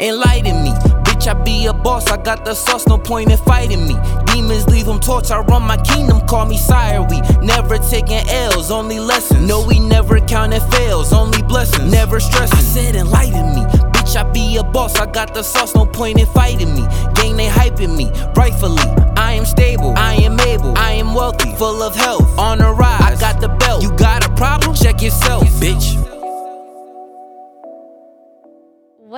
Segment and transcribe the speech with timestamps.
[0.00, 0.70] enlighten me.
[1.04, 3.96] Bitch, I be a boss, I got the sauce, no point in fighting me.
[4.26, 7.02] Demons leave them torch, I run my kingdom, call me sire.
[7.02, 9.46] We never taking L's, only lessons.
[9.46, 11.90] No, we never counting fails, only blessings.
[11.90, 12.58] Never stressing.
[12.58, 13.62] I said enlighten me.
[13.92, 16.82] Bitch, I be a boss, I got the sauce, no point in fighting me.
[17.14, 18.82] Gang, they hyping me, rightfully.
[19.16, 23.00] I am stable, I am able, I am wealthy, full of health, on the rise.
[23.00, 24.74] I got the belt, you got a problem?
[24.74, 26.03] Check yourself, bitch.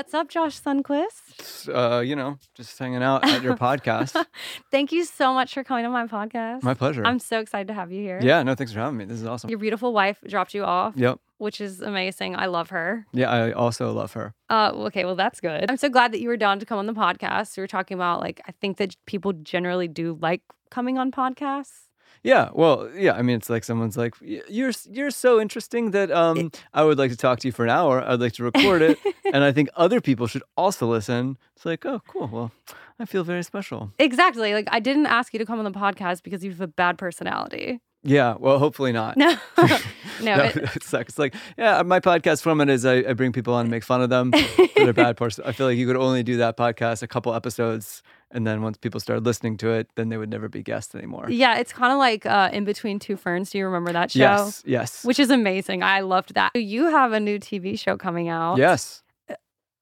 [0.07, 1.69] What's up, Josh Sundquist?
[1.69, 4.25] Uh, you know, just hanging out at your podcast.
[4.71, 6.63] Thank you so much for coming to my podcast.
[6.63, 7.05] My pleasure.
[7.05, 8.21] I'm so excited to have you here.
[8.23, 9.05] yeah, no, thanks for having me.
[9.05, 9.51] This is awesome.
[9.51, 11.19] Your beautiful wife dropped you off, Yep.
[11.39, 12.37] which is amazing.
[12.37, 13.05] I love her.
[13.13, 14.33] Yeah, I also love her.
[14.49, 15.69] Uh, okay, well, that's good.
[15.69, 17.57] I'm so glad that you were down to come on the podcast.
[17.57, 21.86] We were talking about, like, I think that people generally do like coming on podcasts.
[22.27, 23.13] Yeah, well, yeah.
[23.13, 27.13] I mean, it's like someone's like, "You're you're so interesting that um, I would like
[27.13, 28.03] to talk to you for an hour.
[28.03, 28.99] I'd like to record it,
[29.33, 32.29] and I think other people should also listen." It's like, oh, cool.
[32.33, 32.51] Well,
[32.99, 33.93] I feel very special.
[34.01, 34.55] Exactly.
[34.55, 36.99] Like, I didn't ask you to come on the podcast because you have a bad
[36.99, 37.81] personality.
[38.03, 38.35] Yeah.
[38.39, 39.17] Well, hopefully not.
[39.17, 40.37] No, no.
[40.37, 41.09] That it- would suck.
[41.09, 44.03] It's like, yeah, my podcast format is I, I bring people on and make fun
[44.03, 45.45] of them for their bad person.
[45.47, 48.77] I feel like you could only do that podcast a couple episodes, and then once
[48.77, 51.27] people started listening to it, then they would never be guests anymore.
[51.31, 53.51] yeah, it's kind of like uh, In Between Two Ferns.
[53.51, 54.19] Do you remember that show?
[54.21, 54.63] Yes.
[54.67, 55.05] Yes.
[55.05, 55.83] Which is amazing.
[55.83, 56.51] I loved that.
[56.55, 58.59] You have a new TV show coming out.
[58.59, 59.03] yes.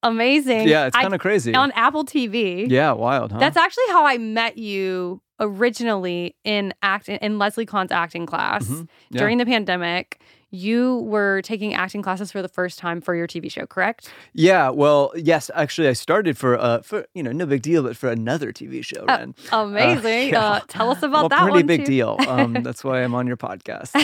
[0.02, 0.68] Amazing.
[0.68, 1.54] Yeah, it's kind of crazy.
[1.54, 2.68] on Apple TV.
[2.70, 3.38] Yeah, wild, huh?
[3.38, 8.88] That's actually how I met you originally in act in Leslie Kahn's acting class Mhm.
[9.10, 9.18] Yeah.
[9.18, 10.20] during the pandemic.
[10.54, 14.10] You were taking acting classes for the first time for your TV show, correct?
[14.34, 14.68] yeah.
[14.68, 15.50] Well, yes.
[15.54, 18.84] Actually, I started for uh for you know no big deal, but for another TV
[18.84, 19.04] show.
[19.08, 19.34] Oh, Wrenn.
[19.52, 20.28] Amazing.
[20.32, 20.40] yeah.
[20.44, 21.86] Uh, tell us about well, that pretty big too.
[21.86, 22.18] deal.
[22.34, 23.94] Um, that's why I'm on your podcast.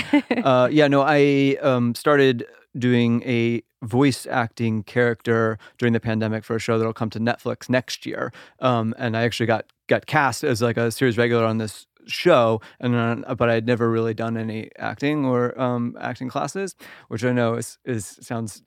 [0.45, 2.47] uh, yeah, no, I um, started
[2.79, 7.69] doing a voice acting character during the pandemic for a show that'll come to Netflix
[7.69, 8.33] next year.
[8.61, 12.61] Um, and I actually got got cast as like a series regular on this show
[12.81, 16.75] and then, but I'd never really done any acting or um, acting classes,
[17.09, 18.63] which I know is is sounds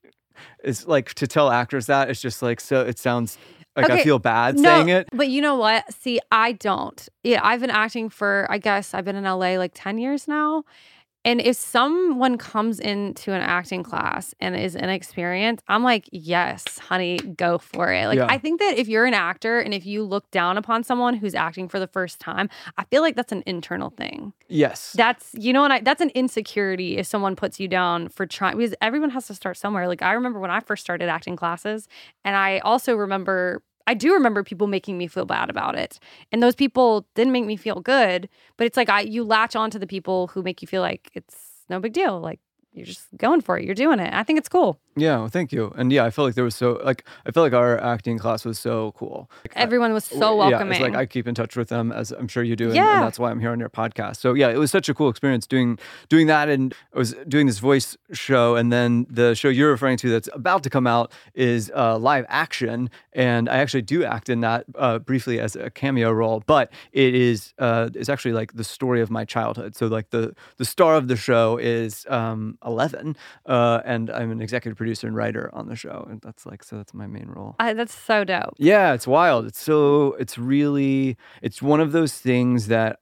[0.64, 3.38] is like to tell actors that it's just like so it sounds
[3.76, 5.10] like I feel bad No, saying it.
[5.12, 5.92] But you know what?
[5.94, 7.08] See, I don't.
[7.24, 10.64] Yeah, I've been acting for, I guess I've been in LA like 10 years now.
[11.26, 17.18] And if someone comes into an acting class and is inexperienced, I'm like, yes, honey,
[17.18, 18.08] go for it.
[18.08, 18.28] Like, Yeah.
[18.30, 21.34] I think that if you're an actor and if you look down upon someone who's
[21.34, 24.34] acting for the first time, I feel like that's an internal thing.
[24.50, 24.94] Yes.
[24.98, 28.58] That's, you know, and I, that's an insecurity if someone puts you down for trying,
[28.58, 29.88] because everyone has to start somewhere.
[29.88, 31.88] Like, I remember when I first started acting classes,
[32.26, 36.00] and I also remember, I do remember people making me feel bad about it.
[36.32, 39.70] And those people didn't make me feel good, but it's like I, you latch on
[39.72, 41.36] to the people who make you feel like it's
[41.70, 42.20] no big deal.
[42.20, 42.40] Like,
[42.72, 43.66] you're just going for it.
[43.66, 44.14] You're doing it.
[44.14, 44.80] I think it's cool.
[44.96, 45.74] Yeah, well, thank you.
[45.76, 48.46] And yeah, I felt like there was so like I felt like our acting class
[48.46, 49.30] was so cool.
[49.44, 50.74] Like, Everyone was so w- Yeah, welcoming.
[50.74, 52.96] it's like I keep in touch with them as I'm sure you do, and, Yeah.
[52.98, 54.18] and that's why I'm here on your podcast.
[54.18, 57.48] So yeah, it was such a cool experience doing doing that, and I was doing
[57.48, 61.12] this voice show, and then the show you're referring to that's about to come out
[61.34, 65.72] is uh, live action, and I actually do act in that uh, briefly as a
[65.72, 69.76] cameo role, but it is uh, it's actually like the story of my childhood.
[69.76, 73.16] So like the the star of the show is um, 11,
[73.48, 76.76] uh, and I'm an executive producer and writer on the show, and that's like so
[76.78, 77.56] that's my main role.
[77.60, 78.54] I, that's so dope.
[78.58, 79.46] Yeah, it's wild.
[79.46, 83.00] It's so it's really it's one of those things that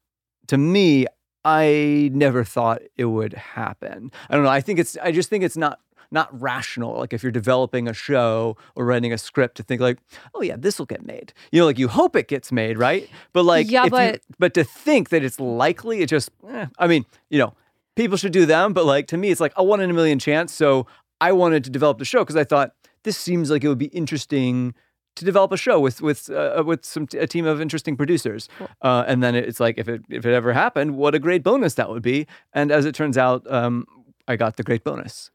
[0.47, 1.07] to me
[1.43, 4.11] I never thought it would happen.
[4.29, 4.49] I don't know.
[4.49, 5.79] I think it's I just think it's not
[6.13, 9.97] not rational like if you're developing a show or writing a script to think like
[10.35, 13.09] oh yeah this will get made you know like you hope it gets made right
[13.31, 16.65] but like Yeah, if you- but- but to think that it's likely it just eh,
[16.77, 17.53] i mean you know
[17.95, 20.19] people should do them but like to me it's like a one in a million
[20.19, 20.85] chance so
[21.21, 22.73] i wanted to develop the show because i thought
[23.03, 24.73] this seems like it would be interesting
[25.15, 28.47] to develop a show with with uh, with some a team of interesting producers,
[28.81, 31.73] uh, and then it's like if it if it ever happened, what a great bonus
[31.73, 32.27] that would be.
[32.53, 33.85] And as it turns out, um,
[34.29, 35.29] I got the great bonus.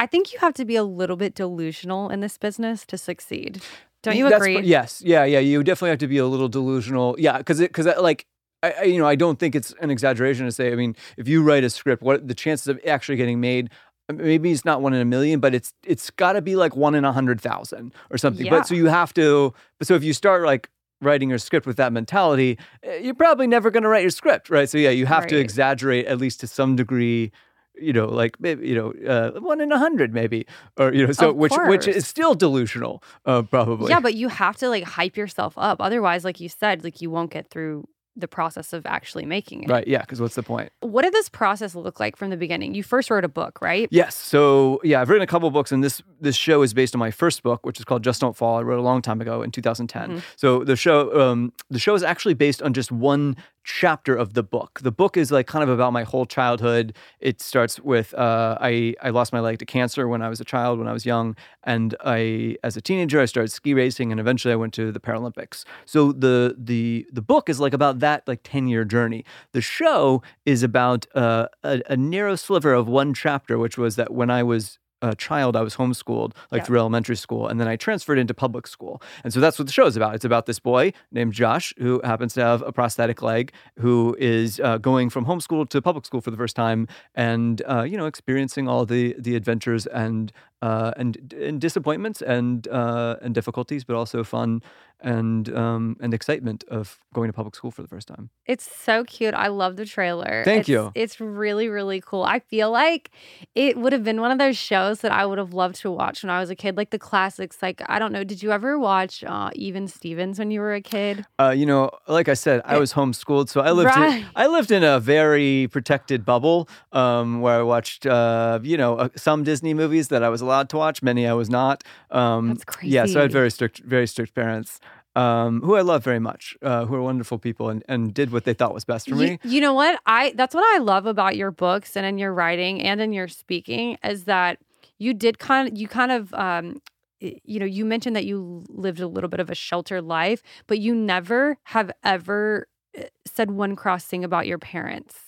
[0.00, 3.62] I think you have to be a little bit delusional in this business to succeed.
[4.02, 4.60] Don't you That's- agree?
[4.62, 5.38] yes, yeah, yeah.
[5.38, 7.14] You definitely have to be a little delusional.
[7.18, 8.26] Yeah, because because like.
[8.62, 10.72] I, I- you know, I don't think it's an exaggeration to say.
[10.72, 13.70] I mean, if you write a script, what the chances of actually getting made?
[14.12, 16.94] Maybe it's not one in a million, but it's it's got to be like one
[16.94, 18.46] in a hundred thousand or something.
[18.46, 18.50] Yeah.
[18.50, 19.54] But so you have to.
[19.78, 20.68] But so if you start like
[21.00, 24.50] writing your script with that mentality, eh, you're probably never going to write your script,
[24.50, 24.68] right?
[24.68, 27.32] So yeah, you have to exaggerate at least to some degree.
[27.80, 30.46] You know, like maybe you know, uh, one in a hundred, maybe,
[30.76, 33.88] or you know, so Of which which is still delusional, uh, probably.
[33.88, 35.80] Yeah, but you have to like hype yourself up.
[35.80, 39.70] Otherwise, like you said, like you won't get through the process of actually making it.
[39.70, 39.86] Right.
[39.86, 40.00] Yeah.
[40.00, 40.72] Because what's the point?
[40.80, 42.74] What did this process look like from the beginning?
[42.74, 43.88] You first wrote a book, right?
[43.90, 44.14] Yes.
[44.14, 47.10] So yeah, I've written a couple books, and this this show is based on my
[47.10, 48.58] first book, which is called Just Don't Fall.
[48.58, 50.02] I wrote a long time ago in 2010.
[50.02, 50.18] Mm-hmm.
[50.36, 54.42] So the show um, the show is actually based on just one chapter of the
[54.42, 54.80] book.
[54.82, 56.96] The book is like kind of about my whole childhood.
[57.20, 60.44] It starts with uh, I I lost my leg to cancer when I was a
[60.44, 64.20] child, when I was young, and I as a teenager I started ski racing, and
[64.20, 65.64] eventually I went to the Paralympics.
[65.84, 69.24] So the the the book is like about that like 10 year journey.
[69.52, 74.12] The show is about uh, a, a narrow sliver of one chapter, which was that
[74.12, 76.64] when I was a child, I was homeschooled like Yeah.
[76.66, 79.00] through elementary school, and then I transferred into public school.
[79.24, 80.14] And so that's what the show is about.
[80.14, 84.60] It's about this boy named Josh who happens to have a prosthetic leg, who is
[84.60, 88.06] uh, going from homeschool to public school for the first time, and uh, you know
[88.06, 90.32] experiencing all the the adventures and
[90.62, 94.62] uh, and and disappointments and uh, and difficulties, but also fun
[95.02, 98.30] and um, and excitement of going to public school for the first time.
[98.46, 99.34] It's so cute.
[99.34, 100.42] I love the trailer.
[100.44, 100.92] Thank It's- you.
[100.94, 102.22] It's really, really cool.
[102.24, 103.10] I feel like
[103.54, 106.22] it would have been one of those shows that I would have loved to watch
[106.22, 107.58] when I was a kid, like the classics.
[107.62, 110.80] Like, I don't know, did you ever watch uh, Even Stevens when you were a
[110.80, 111.24] kid?
[111.38, 114.20] Uh, you know, like I said, I was homeschooled, so I lived Right.
[114.20, 118.96] in, I lived in a very protected bubble um, where I watched, uh, you know,
[118.96, 121.84] uh, some Disney movies that I was allowed to watch, many I was not.
[122.10, 122.94] Um, That's crazy.
[122.94, 124.80] Yeah, so I had very strict, very strict parents.
[125.20, 128.44] Um, who I love very much, uh, who are wonderful people and, and did what
[128.44, 129.38] they thought was best for me.
[129.44, 130.00] you know what?
[130.06, 133.28] I that's what I love about your books and in your writing and in your
[133.28, 134.58] speaking is that
[134.98, 136.80] you did kind of you kind of um
[137.20, 140.78] you know, you mentioned that you lived a little bit of a sheltered life, but
[140.78, 142.66] you never have ever
[142.98, 145.18] uh, said one cross thing about your parents.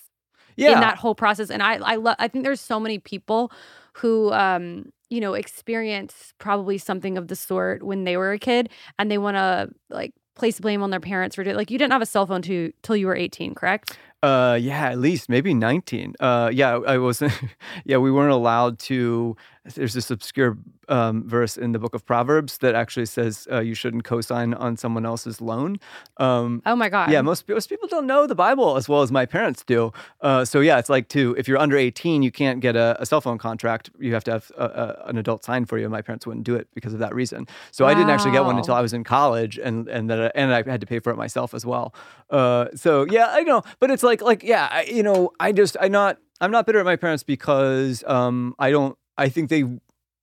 [0.57, 1.51] Yeah, in that whole process.
[1.51, 3.51] And I I love I think there's so many people
[3.95, 8.71] who um you know experience probably something of the sort when they were a kid
[8.99, 11.55] and they want to like place blame on their parents for it.
[11.55, 13.99] Like you didn't have a cell phone to till you were 18, correct?
[14.23, 16.15] Uh, yeah, at least maybe 19.
[16.21, 17.33] Uh, yeah, I wasn't,
[17.85, 19.37] yeah, we weren't allowed to.
[19.65, 23.75] There's this obscure um, verse in the book of Proverbs that actually says uh, you
[23.77, 25.79] shouldn't co-sign on someone else's loan.
[26.17, 27.13] Um, Oh my god.
[27.13, 29.93] yeah, most, most people don't know the Bible as well as my parents do.
[30.21, 31.37] Uh, so yeah, it's like too.
[31.39, 33.91] If you're under 18, you can't get a, a cell phone contract.
[34.01, 35.89] You have to have a, a, an adult sign for you.
[35.89, 37.47] My parents wouldn't do it because of that reason.
[37.71, 40.33] So I didn't actually get one until I was in college, and and that I-
[40.35, 41.95] and I had to pay for it myself as well.
[42.31, 45.77] Uh, so yeah, I know, but it's like like yeah, I, you know, I just
[45.81, 49.59] I not I'm not bitter at my parents because um I don't I think they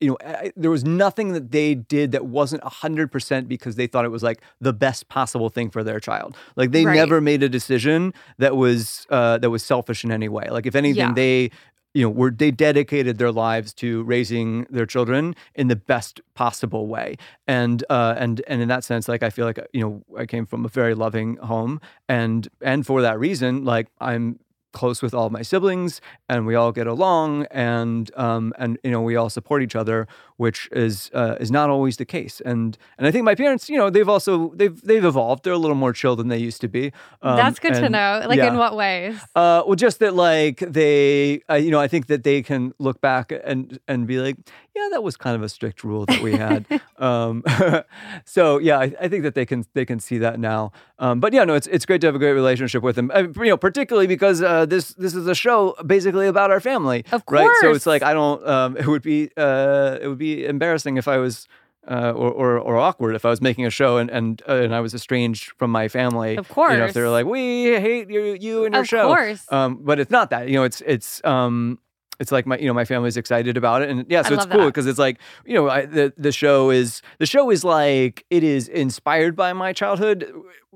[0.02, 4.06] you know I, there was nothing that they did that wasn't 100% because they thought
[4.06, 6.96] it was like the best possible thing for their child like they Right.
[6.96, 10.76] never made a decision that was uh that was selfish in any way like if
[10.76, 11.14] anything Yeah.
[11.14, 11.52] they
[11.94, 16.88] you know were they dedicated their lives to raising their children in the best possible
[16.88, 20.26] way and uh and and in that sense like i feel like you know i
[20.26, 24.40] came from a very loving home and and for that reason like i'm
[24.72, 29.02] close with all my siblings and we all get along and um and you know
[29.02, 30.08] we all support each other
[30.44, 33.78] which is uh, is not always the case and and i think my parents you
[33.78, 36.68] know they've also they've they've evolved they're a little more chill than they used to
[36.68, 36.92] be
[37.22, 38.24] um, That's good to know.
[38.28, 38.48] Like yeah.
[38.48, 39.20] in what ways?
[39.36, 43.02] uh, well, just that, like they, uh, you know, I think that they can look
[43.02, 44.38] back and and be like,
[44.76, 46.66] yeah, that was kind of a strict rule that we had.
[46.98, 47.44] um,
[48.26, 50.72] so yeah, I, I think that they can they can see that now.
[50.98, 53.12] Um, but yeah, no, it's it's great to have a great relationship with them.
[53.14, 57.04] Uh, you know, particularly because uh, this this is a show basically about our family,
[57.12, 57.50] Of right?
[57.62, 58.46] So it's like I don't.
[58.48, 61.48] Um, it would be uh, it would be embarrassing if I was.
[61.90, 64.76] Uh, or, or or awkward if I was making a show and and uh, and
[64.76, 66.36] I was estranged from my family.
[66.36, 67.24] Of course, you know, if they were course.
[67.24, 69.46] like, "We hate you, you and your Of show," course.
[69.52, 70.50] um, but it's not that.
[70.50, 71.80] You know, it's it's um
[72.20, 74.46] it's like my you know my family's excited about it and yeah so I it's
[74.46, 78.26] cool because it's like you know I, the the show is the show is like
[78.30, 80.30] it is inspired by my childhood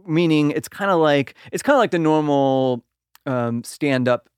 [0.08, 2.84] meaning it's kind of like it's kind of like the normal
[3.26, 4.30] um stand up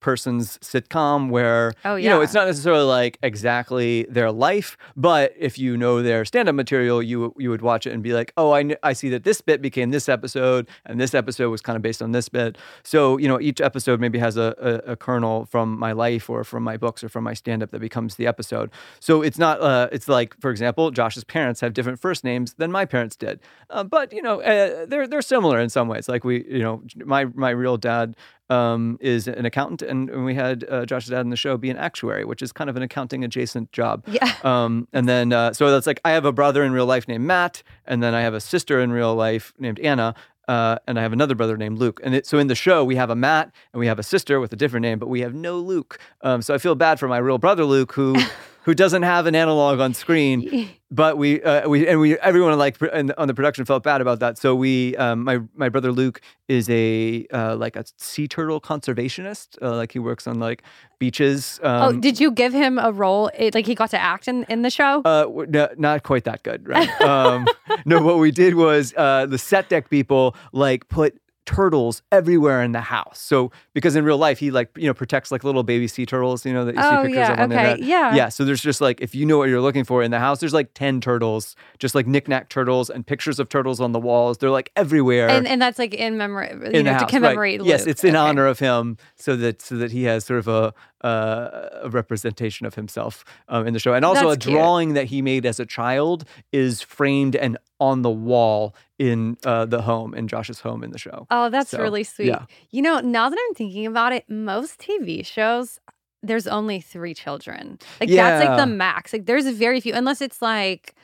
[0.00, 5.58] person's sitcom where Oh, you know it's not necessarily like exactly their life but if
[5.58, 8.62] you know their stand-up material you you would watch it and be like oh I,
[8.64, 11.82] kn- I see that this bit became this episode and this episode was kind of
[11.82, 12.56] based on this bit.
[12.84, 14.54] So you know each episode maybe has a,
[14.86, 17.80] a, a kernel from my life or from my books or from my stand-up that
[17.80, 18.70] becomes the episode.
[19.00, 22.70] So it's not uh, it's like for example josh's parents have different first names than
[22.70, 23.40] my parents did.
[23.70, 26.08] Uh, but you know uh, they're they're similar in some ways.
[26.08, 28.16] Like we you know my my real dad
[28.50, 31.70] um, is an accountant, and, and we had uh, Josh's dad in the show be
[31.70, 34.04] an actuary, which is kind of an accounting adjacent job.
[34.06, 34.32] Yeah.
[34.48, 37.24] Um, and then, uh, so that's like I have a brother in real life named
[37.24, 40.14] Matt, and then I have a sister in real life named Anna,
[40.46, 42.00] uh, and I have another brother named Luke.
[42.02, 44.40] And it, so in the show, we have a Matt and we have a sister
[44.40, 45.98] with a different name, but we have no Luke.
[46.22, 48.16] Um, so I feel bad for my real brother Luke, who.
[48.68, 50.68] who doesn't have an analog on screen.
[50.90, 54.38] But we, uh, we, and we, everyone like on the production felt bad about that.
[54.38, 59.60] So we, um, my my brother Luke is a uh, like a sea turtle conservationist.
[59.60, 60.62] Uh, like he works on like
[60.98, 61.60] beaches.
[61.62, 63.30] Um, oh, did you give him a role?
[63.36, 65.02] It, like he got to act in, in the show?
[65.04, 66.88] uh, no, not quite that good, right?
[67.02, 67.46] um,
[67.84, 72.72] no, what we did was uh, the set deck people like put turtles everywhere in
[72.72, 73.18] the house.
[73.18, 76.44] So because in real life he like you know protects like little baby sea turtles,
[76.44, 77.88] you know that you Oh, see pictures yeah, of on the okay, internet.
[77.88, 78.14] yeah.
[78.14, 78.28] yeah.
[78.28, 80.52] So there's just like if you know what you're looking for in the house, there's
[80.52, 84.36] like ten turtles, just like knickknack turtles and pictures of turtles on the walls.
[84.38, 85.28] They're like everywhere.
[85.30, 87.08] and, and that's like in memory, you in know, the to house, right.
[87.08, 88.18] commemorate Yes, it's in Okay.
[88.18, 90.74] honor of him, so that so that he has sort of a
[91.04, 94.54] uh, a representation of himself um, in the show, and also That's a cute.
[94.54, 99.64] drawing that he made as a child is framed and on the wall in uh,
[99.66, 101.26] the home in Josh's home in the show.
[101.30, 102.26] Oh, that's So, really sweet.
[102.28, 102.46] yeah.
[102.70, 105.78] You know, now that I'm thinking about it, most TV shows,
[106.20, 107.78] there's only three children.
[108.00, 109.12] Like that's like the max.
[109.12, 110.96] Like there's very few, unless it's like,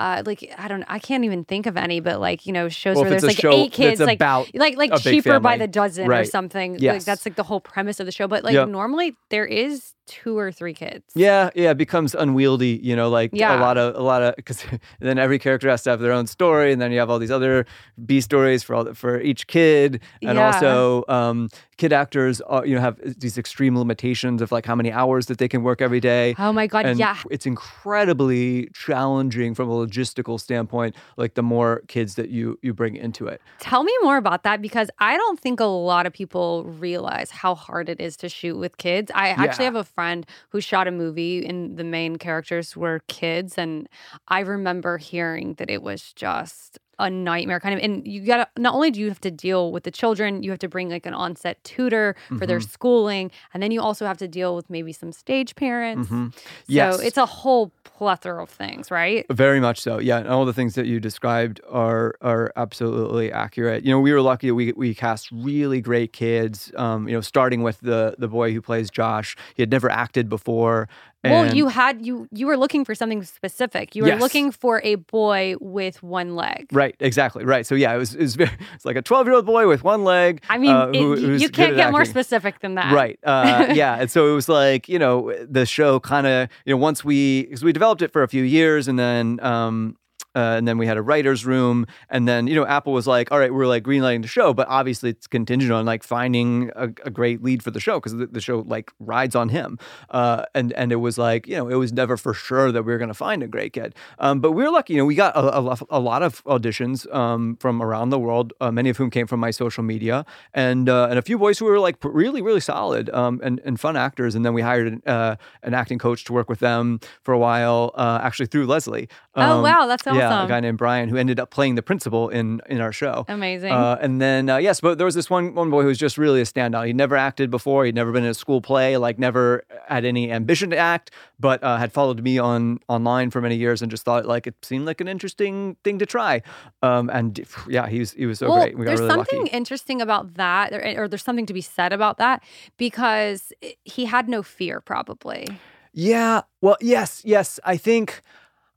[0.00, 2.00] uh, like I don't, I can't even think of any.
[2.00, 5.38] But like you know, shows Well, where there's like eight kids, like like like cheaper
[5.40, 6.28] by the dozen or Right.
[6.28, 6.78] something.
[6.78, 8.26] Like that's like the whole premise of the show.
[8.26, 8.68] But like Yep.
[8.68, 11.04] normally there is two or three kids.
[11.14, 13.56] Yeah, yeah, it becomes unwieldy, you know, like Yeah.
[13.56, 14.64] a lot of a lot of because
[15.00, 17.30] then every character has to have their own story, and then you have all these
[17.30, 17.64] other
[18.06, 20.46] B stories for all the, for each kid, and Yeah.
[20.46, 24.90] also um, kid actors, are, you know, have these extreme limitations of like how many
[24.90, 26.34] hours that they can work every day.
[26.38, 27.16] Oh my god, and yeah.
[27.30, 30.94] it's incredibly challenging from a logistical standpoint.
[31.16, 33.40] Like the more kids that you you bring into it.
[33.58, 37.54] Tell me more about that because I don't think a lot of people realize how
[37.54, 39.10] hard it is to shoot with kids.
[39.14, 43.58] I actually have a friend who shot a movie and the main characters were kids
[43.58, 43.88] and
[44.28, 48.74] I remember hearing that it was just a nightmare kind of and you gotta not
[48.74, 51.14] only do you have to deal with the children you have to bring like an
[51.14, 52.70] on-set tutor for their Mhm.
[52.70, 56.32] schooling and then you also have to deal with maybe some stage parents Mhm.
[56.34, 57.00] so Yes.
[57.00, 59.98] it's a whole plethora of things right Very much so.
[59.98, 63.84] Yeah, and all the things that you described are are absolutely accurate.
[63.84, 66.72] You know, we were lucky that we we cast really great kids.
[66.76, 69.36] Um, you know, starting with the the boy who plays Josh.
[69.54, 70.88] He had never acted before.
[71.22, 73.94] Well, you had you you were looking for something specific.
[73.94, 74.20] You were Yes.
[74.20, 76.66] looking for a boy with one leg.
[76.72, 77.66] Right, exactly, right.
[77.66, 79.84] So yeah, it was it was very, it's like a twelve year old boy with
[79.84, 80.42] one leg.
[80.48, 82.92] I mean, uh, who- you- you can't get more specific than that.
[82.92, 83.18] Right.
[83.22, 83.96] Uh, yeah.
[84.00, 87.42] And so it was like, you know, the show kind of, you know, once we,
[87.42, 89.96] because we developed it for a few years and then, um,
[90.34, 91.86] uh, and then we had a writer's room.
[92.08, 94.66] And then, you know, Apple was like, all right, we're like greenlighting the show, but
[94.68, 98.26] obviously it's contingent on like finding a, a great lead for the show because the,
[98.26, 99.78] the show like rides on him.
[100.10, 102.92] Uh, and, and it was like, you know, it was never for sure that we
[102.92, 103.94] were going to find a great kid.
[104.18, 107.12] Um, but we were lucky, you know, we got a, a, a lot of auditions
[107.14, 110.24] um, from around the world, uh, many of whom came from my social media
[110.54, 113.80] and, uh, and a few boys who were like really, really solid um, and, and
[113.80, 114.34] fun actors.
[114.34, 117.38] And then we hired an, uh, an acting coach to work with them for a
[117.38, 119.08] while, uh, actually through Leslie.
[119.34, 120.20] Oh Um, wow, that's awesome.
[120.20, 123.24] Yeah, a guy named Brian who ended up playing the principal in in our show.
[123.28, 123.72] Amazing.
[123.72, 126.18] Uh, and then uh, yes, but there was this one one boy who was just
[126.18, 126.86] really a standout.
[126.86, 127.84] He'd never acted before.
[127.84, 128.96] He'd never been in a school play.
[128.96, 133.40] Like never had any ambition to act, but uh, had followed me on online for
[133.40, 136.42] many years and just thought like it seemed like an interesting thing to try.
[136.82, 138.78] Um, and yeah, he was he was so well, great.
[138.78, 139.56] We there's really something lucky.
[139.56, 142.42] interesting about that, or, or there's something to be said about that
[142.76, 143.52] because
[143.84, 145.46] he had no fear, probably.
[145.92, 146.42] Yeah.
[146.60, 147.58] Well, yes, yes.
[147.64, 148.22] I think,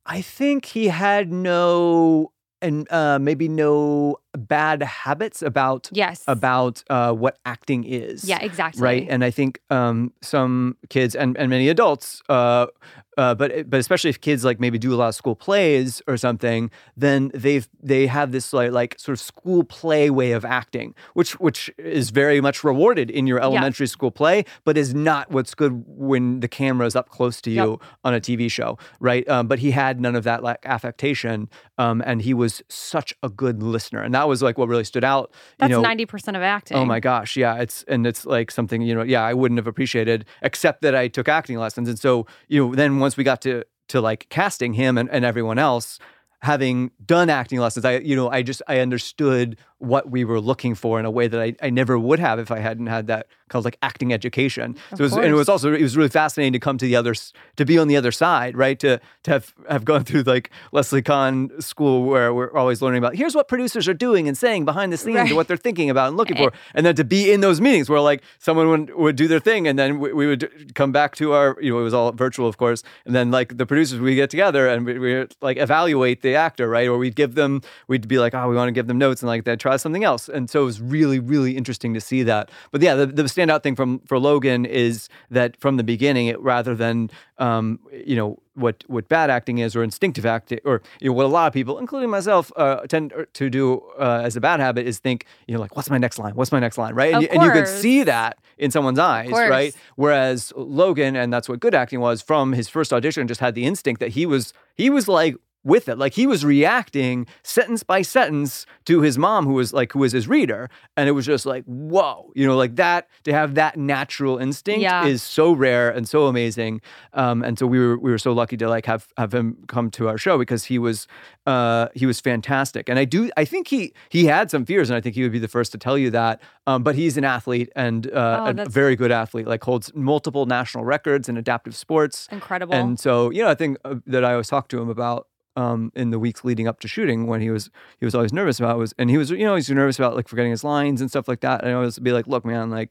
[0.05, 2.31] I think he had no
[2.61, 6.23] and uh, maybe no bad habits about Yes.
[6.27, 8.23] about uh, what acting is.
[8.25, 8.81] yeah, exactly.
[8.81, 9.07] Right.
[9.09, 12.67] And I think um, some kids and, and many adults, uh,
[13.15, 16.17] uh, but but especially if kids like maybe do a lot of school plays or
[16.17, 20.95] something, then they've they have this like like sort of school play way of acting,
[21.13, 25.53] which which is very much rewarded in your elementary school play, but is not what's
[25.53, 27.79] good when the camera is up close to you Yep.
[28.03, 29.27] on a TV show, right?
[29.29, 33.29] Um, but he had none of that like affectation, um, and he was such a
[33.29, 35.31] good listener, and that was like what really stood out.
[35.57, 36.77] That's you know, ninety percent of acting.
[36.77, 39.67] Oh my gosh, yeah, it's and it's like something you know, yeah, I wouldn't have
[39.67, 43.41] appreciated except that I took acting lessons, and so you know, then once we got
[43.41, 45.99] to to like casting him and, and everyone else,
[46.41, 50.75] having done acting lessons, I you know, I just I understood what we were looking
[50.75, 53.27] for in a way that I, I never would have if I hadn't had that
[53.49, 54.75] kind of like acting education.
[54.91, 56.85] Of so it was, and it was also it was really fascinating to come to
[56.85, 57.13] the other
[57.57, 58.79] to be on the other side, right?
[58.79, 63.15] To to have have gone through like Leslie Kahn school where we're always learning about
[63.15, 65.27] here's what producers are doing and saying behind the scenes Right.
[65.27, 67.89] and what they're thinking about and looking for, and then to be in those meetings
[67.89, 71.15] where like someone would, would do their thing and then we, we would come back
[71.17, 73.99] to our you know it was all virtual of course, and then like the producers
[73.99, 77.61] we get together and we, we like evaluate the actor right, or we'd give them
[77.89, 79.81] we'd be like oh we want to give them notes and like they try try
[79.81, 80.29] something else.
[80.29, 82.49] And so it was really, really interesting to see that.
[82.71, 86.39] But yeah, the, the standout thing from for Logan is that from the beginning, it
[86.39, 91.09] rather than um, you know what what bad acting is or instinctive acting or you
[91.09, 94.41] know what a lot of people including myself uh, tend to do uh, as a
[94.41, 96.35] bad habit is think you know like what's my next line?
[96.35, 96.93] What's my next line?
[96.93, 97.13] Right?
[97.13, 99.75] And, you, and you could see that in someone's eyes right?
[99.95, 103.65] whereas Logan and that's what good acting was from his first audition just had the
[103.65, 105.97] instinct that he was he was like with it.
[105.97, 110.11] Like he was reacting sentence by sentence to his mom who was like who was
[110.11, 110.69] his reader.
[110.97, 114.81] And it was just like whoa you know like that to have that natural instinct
[114.81, 115.05] Yeah.
[115.05, 116.81] is so rare and so amazing.
[117.13, 119.89] Um, and so we were we were so lucky to like have have him come
[119.91, 121.07] to our show because he was
[121.45, 122.89] uh, he was fantastic.
[122.89, 125.31] And I do I think he he had some fears and I think he would
[125.31, 126.41] be the first to tell you that.
[126.65, 130.45] Um, but he's an athlete and uh, Oh, a very good athlete like holds multiple
[130.45, 132.27] national records in adaptive sports.
[132.31, 132.73] Incredible.
[132.73, 135.91] and so, you know, I think uh, that I always talk to him about um,
[135.95, 137.69] in the weeks leading up to shooting when he was
[137.99, 140.27] he was always nervous about was and he was you know he's nervous about like
[140.27, 141.61] forgetting his lines and stuff like that.
[141.61, 142.89] And I always be like, look, man, like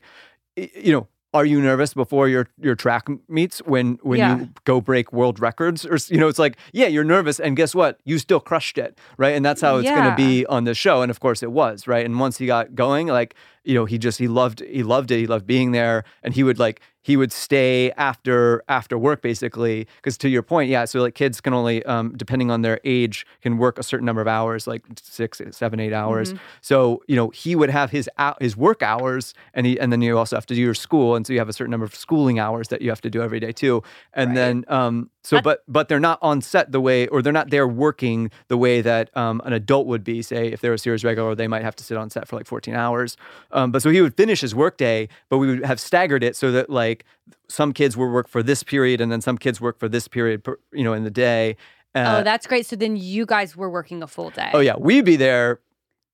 [0.56, 1.08] you know.
[1.34, 4.36] Are you nervous before your your track meets when when Yeah.
[4.36, 7.74] you go break world records or you know it's like yeah you're nervous and guess
[7.74, 10.74] what you still crushed it right and that's how it's going to be on the
[10.74, 13.84] show and of course it was right and once he got going like you know
[13.84, 16.80] he just he loved he loved it he loved being there and he would like
[17.04, 19.86] he would stay after after work basically.
[19.96, 23.26] Because to your point yeah so like kids can only um, depending on their age
[23.40, 26.34] can work a certain number of hours like six seven eight hours.
[26.60, 28.08] So you know he would have his
[28.40, 31.26] his work hours and he and then you also have to do your school and
[31.26, 33.40] so you have a certain number of schooling hours that you have to do every
[33.40, 33.82] day too.
[34.12, 34.34] And Right.
[34.36, 37.66] then um so but but they're not on set the way or they're not there
[37.66, 41.34] working the way that um, an adult would be say if they're a series regular
[41.34, 43.16] they might have to sit on set for like 14 hours
[43.52, 46.50] um, but so he would finish his workday but we would have staggered it so
[46.52, 47.04] that like
[47.48, 50.42] some kids would work for this period and then some kids work for this period
[50.44, 51.56] per, you know in the day
[51.94, 52.64] uh, oh, that's great.
[52.64, 54.50] So then you guys were working a full day.
[54.54, 55.60] oh yeah we'd be there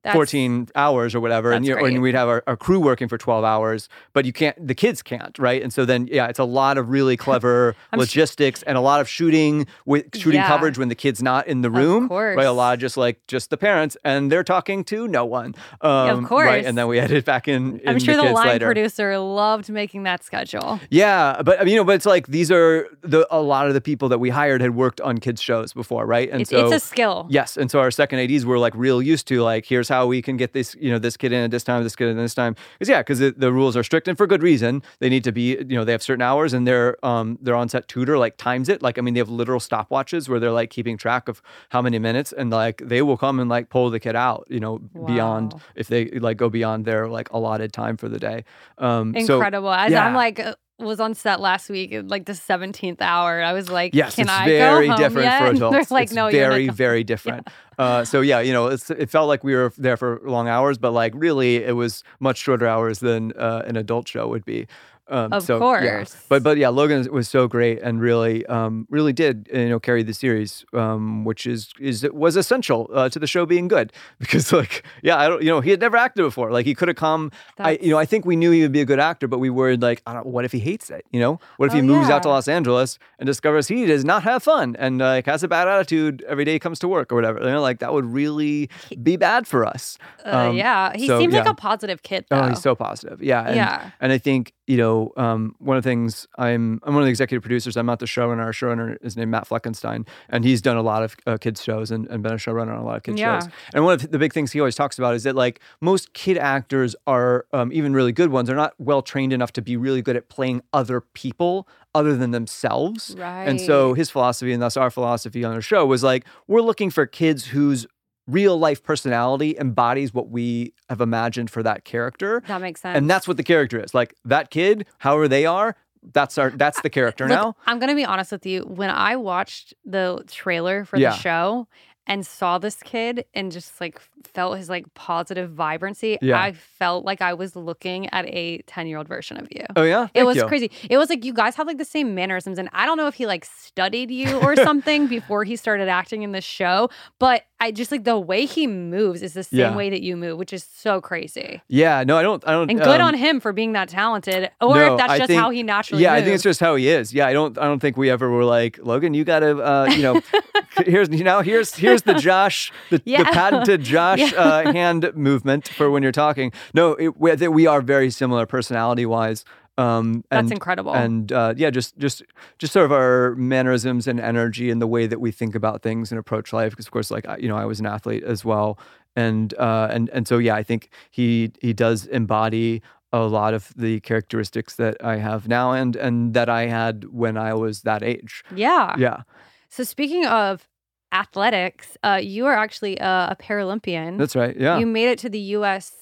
[0.04, 3.44] That's- 14 hours or whatever and, and we'd have our, our crew working for 12
[3.44, 6.78] hours but you can't the kids can't right and so then yeah it's a lot
[6.78, 10.46] of really clever I'm sh- logistics and a lot of shooting with shooting Yeah.
[10.46, 13.50] coverage when the kid's not in the room right a lot of just like just
[13.50, 16.64] the parents and they're talking to no one um, right course.
[16.64, 18.66] and then we edit back in, in I'm sure the, kids line later.
[18.66, 20.78] producer loved making that schedule.
[20.90, 23.74] Yeah, but I mean, you know, but it's like these are the a lot of
[23.74, 26.30] the people that we hired had worked on kids shows before, right?
[26.30, 27.26] And It's, so it's a skill.
[27.30, 30.22] Yes, and so our second ads were like real used to like here's how we
[30.22, 32.22] can get this you know this kid in at this time, this kid in at
[32.22, 32.54] this time.
[32.78, 34.82] Because yeah, because the, the rules are strict and for good reason.
[35.00, 37.68] They need to be you know they have certain hours and their um their on
[37.68, 38.82] set tutor like times it.
[38.82, 41.98] Like I mean they have literal stopwatches where they're like keeping track of how many
[41.98, 45.54] minutes and like they will come and like pull the kid out you know beyond
[45.74, 48.44] if they like go beyond their like allotted time for the day.
[48.78, 49.72] Um, so- Incredible.
[49.72, 50.06] As yeah.
[50.06, 53.42] I'm like uh, was on set last week like the 17th hour.
[53.42, 55.38] I was like, Yes, can it's I very go home different yet?
[55.42, 55.72] for adults.
[55.88, 57.48] They're like, it's no, very, very different.
[57.76, 60.78] Uh, so yeah, you know, it's, it felt like we were there for long hours,
[60.78, 64.66] but like really, it was much shorter hours than uh, an adult show would be.
[65.10, 65.58] Um, Of so, yeah.
[65.60, 66.16] course.
[66.28, 70.02] But but yeah, Logan was so great and really um, really did you know carry
[70.02, 74.52] the series, um, which is is was essential uh, to the show being good because
[74.52, 76.50] like yeah, I don't you know he had never acted before.
[76.52, 77.30] Like he could have come.
[77.58, 79.50] I you know I think we knew he would be a good actor, but we
[79.50, 81.04] worried like I don't, what if he hates it?
[81.10, 82.28] You know, what if he Oh, moves out to.
[82.28, 86.22] Los Angeles and discovers he does not have fun and like has a bad attitude
[86.28, 87.38] every day he comes to work or whatever?
[87.40, 88.68] You know, like that would really
[89.02, 89.96] be bad for us.
[90.26, 92.26] Uh, Um, yeah, he so, seems like a positive kid.
[92.28, 92.40] Though.
[92.40, 93.22] Oh, he's so positive.
[93.22, 93.46] Yeah.
[93.46, 93.90] And, Yeah.
[94.00, 97.10] And I think, you know, um, one of the things I'm, I'm one of the
[97.10, 97.76] executive producers.
[97.76, 98.44] I'm not the showrunner.
[98.44, 101.90] Our showrunner is named Matt Fleckenstein, and he's done a lot of uh, kids shows
[101.90, 103.40] and, and been a showrunner on a lot of kids Yeah.
[103.40, 103.50] shows.
[103.74, 106.36] And one of the big things he always talks about is that like most kid
[106.36, 110.02] actors are, um, even really good ones, are not well trained enough to be really
[110.02, 113.16] good at playing other people other than themselves.
[113.18, 113.44] Right.
[113.48, 116.90] And so his philosophy, and thus our philosophy on the show, was like we're looking
[116.90, 117.86] for kids whose
[118.28, 122.42] real life personality embodies what we have imagined for that character.
[122.46, 122.96] that makes sense.
[122.96, 123.94] And that's what the character is.
[123.94, 125.74] Like that kid, however they are,
[126.12, 127.56] that's our that's the character Look, now.
[127.66, 128.60] I'm gonna be honest with you.
[128.62, 131.10] When I watched the trailer for Yeah.
[131.10, 131.66] the show
[132.06, 136.40] and saw this kid and just like felt his like positive vibrancy, Yeah.
[136.40, 139.66] I felt like I was looking at a 10 year old version of you.
[139.76, 140.46] Oh yeah, It was you.
[140.46, 140.70] crazy.
[140.88, 143.14] It was like you guys have like the same mannerisms, and I don't know if
[143.16, 146.88] he like studied you or something before he started acting in the show,
[147.18, 149.74] but I just like the way he moves is the same Yeah.
[149.76, 151.60] way that you move, which is so crazy.
[151.66, 152.46] Yeah, no, I don't.
[152.46, 152.70] I don't.
[152.70, 155.26] And good um, on him for being that talented, or no, if that's I just
[155.28, 156.02] think- how he naturally.
[156.04, 157.12] Yeah, I think it's just how he is.
[157.12, 157.58] Yeah, I don't.
[157.58, 159.12] I don't think we ever were like Logan.
[159.12, 160.22] You gotta, uh, you know,
[160.86, 163.24] here's you know here's here's the Josh the, the Yeah.
[163.24, 164.38] patented Josh Yeah.
[164.38, 166.52] uh, hand movement for when you're talking.
[166.74, 169.44] No, it, we, we are very similar personality wise.
[169.78, 170.92] Um, That's incredible.
[170.94, 172.22] and uh, yeah, just just
[172.58, 176.10] just sort of our mannerisms and energy and the way that we think about things
[176.12, 176.72] and approach life.
[176.72, 178.78] Because of course, like I- you know, I was an athlete as well,
[179.16, 183.72] and uh, and and so yeah, I think he he does embody a lot of
[183.76, 188.02] the characteristics that I have now and and that I had when I was that
[188.02, 188.44] age.
[188.54, 188.94] yeah.
[188.98, 189.22] Yeah,
[189.70, 190.68] So speaking of
[191.12, 194.18] athletics, uh, you are actually a, a Paralympian.
[194.18, 194.54] that's right.
[194.56, 194.78] Yeah.
[194.78, 195.92] You made it to the U.S.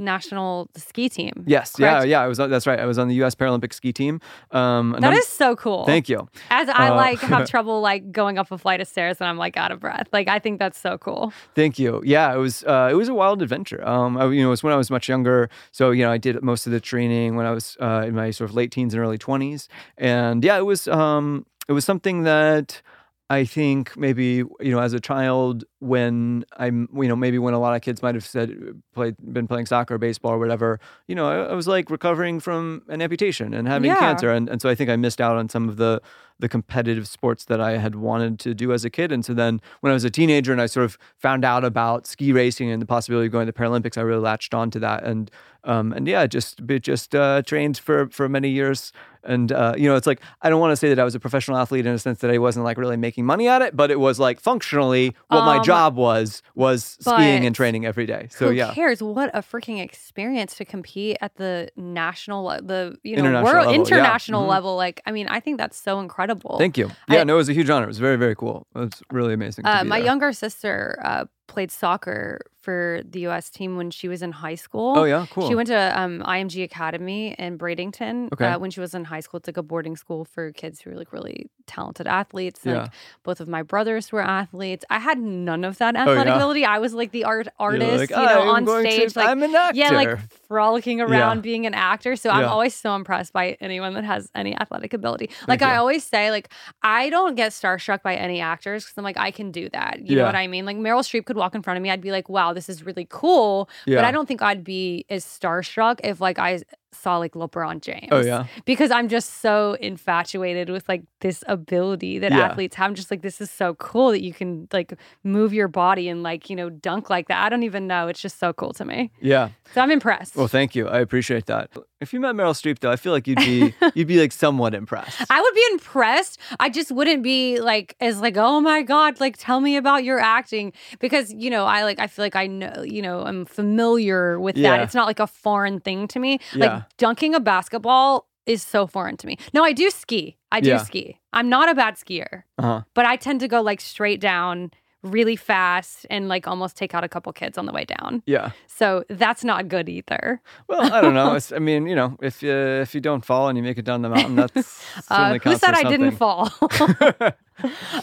[0.00, 1.44] national ski team.
[1.46, 2.08] Yes, yeah, correct?
[2.08, 2.20] yeah.
[2.22, 2.40] I was.
[2.40, 2.80] on- That's right.
[2.80, 3.34] I was on the U.S.
[3.34, 4.20] Paralympic ski team.
[4.50, 5.84] Um, That I'm- is so cool.
[5.86, 6.28] Thank you.
[6.50, 9.36] As I Uh, like have trouble like going up a flight of stairs and I'm
[9.38, 10.08] like out of breath.
[10.12, 11.32] Like I think that's so cool.
[11.54, 12.02] Thank you.
[12.04, 13.86] Yeah, it was uh, it was a wild adventure.
[13.86, 15.48] Um, I, you know, it was when I was much younger.
[15.72, 18.30] So you know, I did most of the training when I was uh, in my
[18.30, 19.68] sort of late teens and early twenties.
[19.98, 22.82] And yeah, it was um, it was something that
[23.30, 27.60] I think maybe you know as a child when I'm you know maybe when a
[27.60, 28.52] lot of kids might have said
[28.92, 30.80] played been playing soccer, baseball, or whatever.
[31.06, 34.00] You know, I, I was like recovering from an amputation and having Yeah.
[34.00, 36.02] cancer, and and so I think I missed out on some of the
[36.40, 39.12] the competitive sports that I had wanted to do as a kid.
[39.12, 42.06] And so then when I was a teenager and I sort of found out about
[42.06, 44.78] ski racing and the possibility of going to the Paralympics, I really latched on to
[44.80, 45.04] that.
[45.04, 45.30] And
[45.64, 48.92] um, and yeah, just just uh, trained for for many years.
[49.24, 51.20] And uh, you know, it's like I don't want to say that I was a
[51.20, 53.90] professional athlete in a sense that I wasn't like really making money at it, but
[53.90, 58.28] it was like functionally what my Um, job was was skiing and training every day.
[58.30, 58.72] So Who yeah.
[58.74, 59.02] cares?
[59.02, 63.72] What a freaking experience to compete at the national, the you know, International world, level,
[63.72, 63.78] yeah.
[63.80, 64.48] international Mhm.
[64.48, 64.76] level.
[64.76, 66.56] Like, I mean, I think that's so incredible.
[66.58, 66.90] Thank you.
[67.08, 67.84] I- Yeah, no, it was a huge honor.
[67.84, 68.66] It was very, very cool.
[68.74, 69.64] It was really amazing.
[69.64, 70.06] to Uh, my there.
[70.06, 73.50] younger sister uh, played soccer for the U.S.
[73.50, 74.94] team when she was in high school.
[74.98, 75.48] Oh yeah, cool.
[75.48, 78.46] She went to um, IMG Academy in Bradenton Okay.
[78.46, 79.38] uh, when she was in high school.
[79.38, 82.66] It's like a boarding school for kids who are like really talented athletes.
[82.66, 82.88] Like Yeah.
[83.22, 84.84] both of my brothers were athletes.
[84.90, 86.36] I had none of that Oh, athletic yeah?
[86.36, 86.64] ability.
[86.64, 89.28] I was like the art artist, like, you know, "I'm on going to- stage, like
[89.28, 89.76] I'm an actor.
[89.78, 90.18] yeah, like
[90.48, 91.42] frolicking around Yeah.
[91.42, 92.16] being an actor.
[92.16, 95.30] So I'm always so impressed by anyone that has any athletic ability.
[95.48, 95.66] Like you.
[95.66, 96.50] I always say, like
[96.82, 100.00] I don't get starstruck by any actors because I'm like I can do that.
[100.04, 100.66] You know what I mean?
[100.66, 102.84] Like Meryl Streep could walk in front of me, I'd be like, wow, this is
[102.84, 103.68] really cool.
[103.86, 106.60] But I don't think I'd be as starstruck if like I
[106.92, 108.08] saw like LeBron James.
[108.10, 108.46] Oh yeah.
[108.64, 112.40] Because I'm just so infatuated with like this ability that Yeah.
[112.46, 112.88] athletes have.
[112.88, 116.22] I'm just like, this is so cool that you can like move your body and
[116.24, 117.44] like, you know, dunk like that.
[117.44, 118.08] I don't even know.
[118.08, 119.10] It's just so cool to me.
[119.20, 119.50] Yeah.
[119.72, 120.34] So I'm impressed.
[120.36, 120.88] Well, thank you.
[120.88, 121.70] I appreciate that.
[122.00, 124.74] If you met Meryl Streep, though, I feel like you'd be you'd be like somewhat
[124.74, 125.20] impressed.
[125.30, 126.38] I would be impressed.
[126.58, 130.18] I just wouldn't be like as like, oh my god, like tell me about your
[130.18, 134.40] acting because you know I like I feel like I know you know I'm familiar
[134.40, 134.80] with that.
[134.80, 136.38] It's not like a foreign thing to me.
[136.54, 136.66] Yeah.
[136.74, 139.36] Like dunking a basketball is so foreign to me.
[139.52, 140.36] No, I do ski.
[140.50, 140.78] I do Yeah.
[140.78, 141.20] ski.
[141.32, 142.82] I'm not a bad skier, Uh-huh.
[142.94, 144.70] but I tend to go like straight down
[145.02, 148.22] really fast and like almost take out a couple kids on the way down.
[148.26, 148.50] Yeah.
[148.66, 150.40] So that's not good either.
[150.68, 151.34] Well, I don't know.
[151.40, 153.84] It's, I mean, you know, if you if you don't fall and you make it
[153.84, 156.50] down the mountain, that's Uh, who said I didn't fall?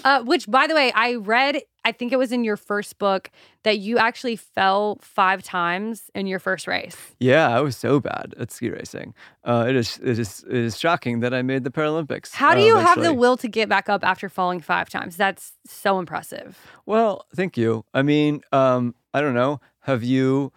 [0.04, 1.62] uh, which, by the way, I read.
[1.88, 3.32] I think it was in your first book
[3.64, 6.98] that you actually fell five times in your first race.
[7.18, 9.14] Yeah, I was so bad at ski racing.
[9.46, 12.34] Uh, it is it is it is shocking that I made the Paralympics.
[12.34, 15.16] How do you have the will to get back up after falling five times?
[15.16, 16.60] That's so impressive.
[16.86, 17.86] Well, thank you.
[17.94, 19.62] I mean, um, I don't know.
[19.80, 20.52] Have you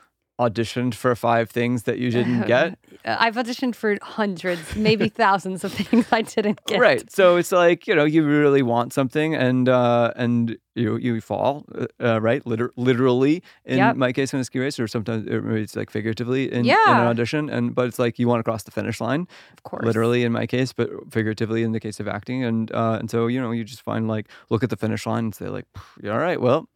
[0.46, 2.78] auditioned for five things that you didn't get?
[3.04, 6.80] I've auditioned for hundreds, maybe thousands of things I didn't get.
[6.80, 7.10] Right.
[7.12, 11.64] So it's like you know you really want something and uh, and you you fall
[11.74, 13.96] uh, uh, right Liter- literally in Yep.
[13.96, 16.70] my case in a ski race or sometimes or maybe it's like figuratively in, in
[17.00, 19.26] an audition and but it's like you want to cross the finish line
[19.56, 19.84] Of course.
[19.84, 23.26] literally in my case but figuratively in the case of acting and uh, and so
[23.26, 25.66] you know you just find like look at the finish line and say like
[26.04, 26.68] all right well.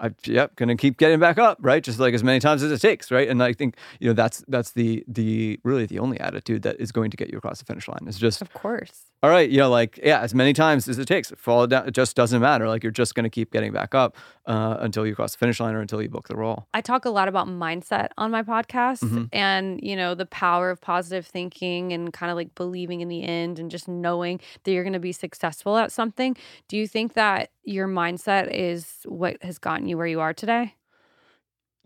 [0.00, 1.82] I yep, gonna keep getting back up, right?
[1.82, 3.28] Just like as many times as it takes, right?
[3.28, 6.92] And I think you know that's that's the the really the only attitude that is
[6.92, 8.06] going to get you across the finish line.
[8.06, 9.10] Is just Of course.
[9.22, 11.32] all right, you know, like yeah, as many times as it takes.
[11.36, 12.68] Fall down, it just doesn't matter.
[12.68, 14.16] Like you're just gonna keep getting back up
[14.48, 16.66] uh, until you cross the finish line or until you book the role.
[16.74, 19.28] I talk a lot about mindset on my podcast Mhm.
[19.32, 23.22] and, you know, the power of positive thinking and kind of like believing in the
[23.22, 26.36] end and just knowing that you're going to be successful at something.
[26.66, 30.74] Do you think that your mindset is what has gotten you where you are today?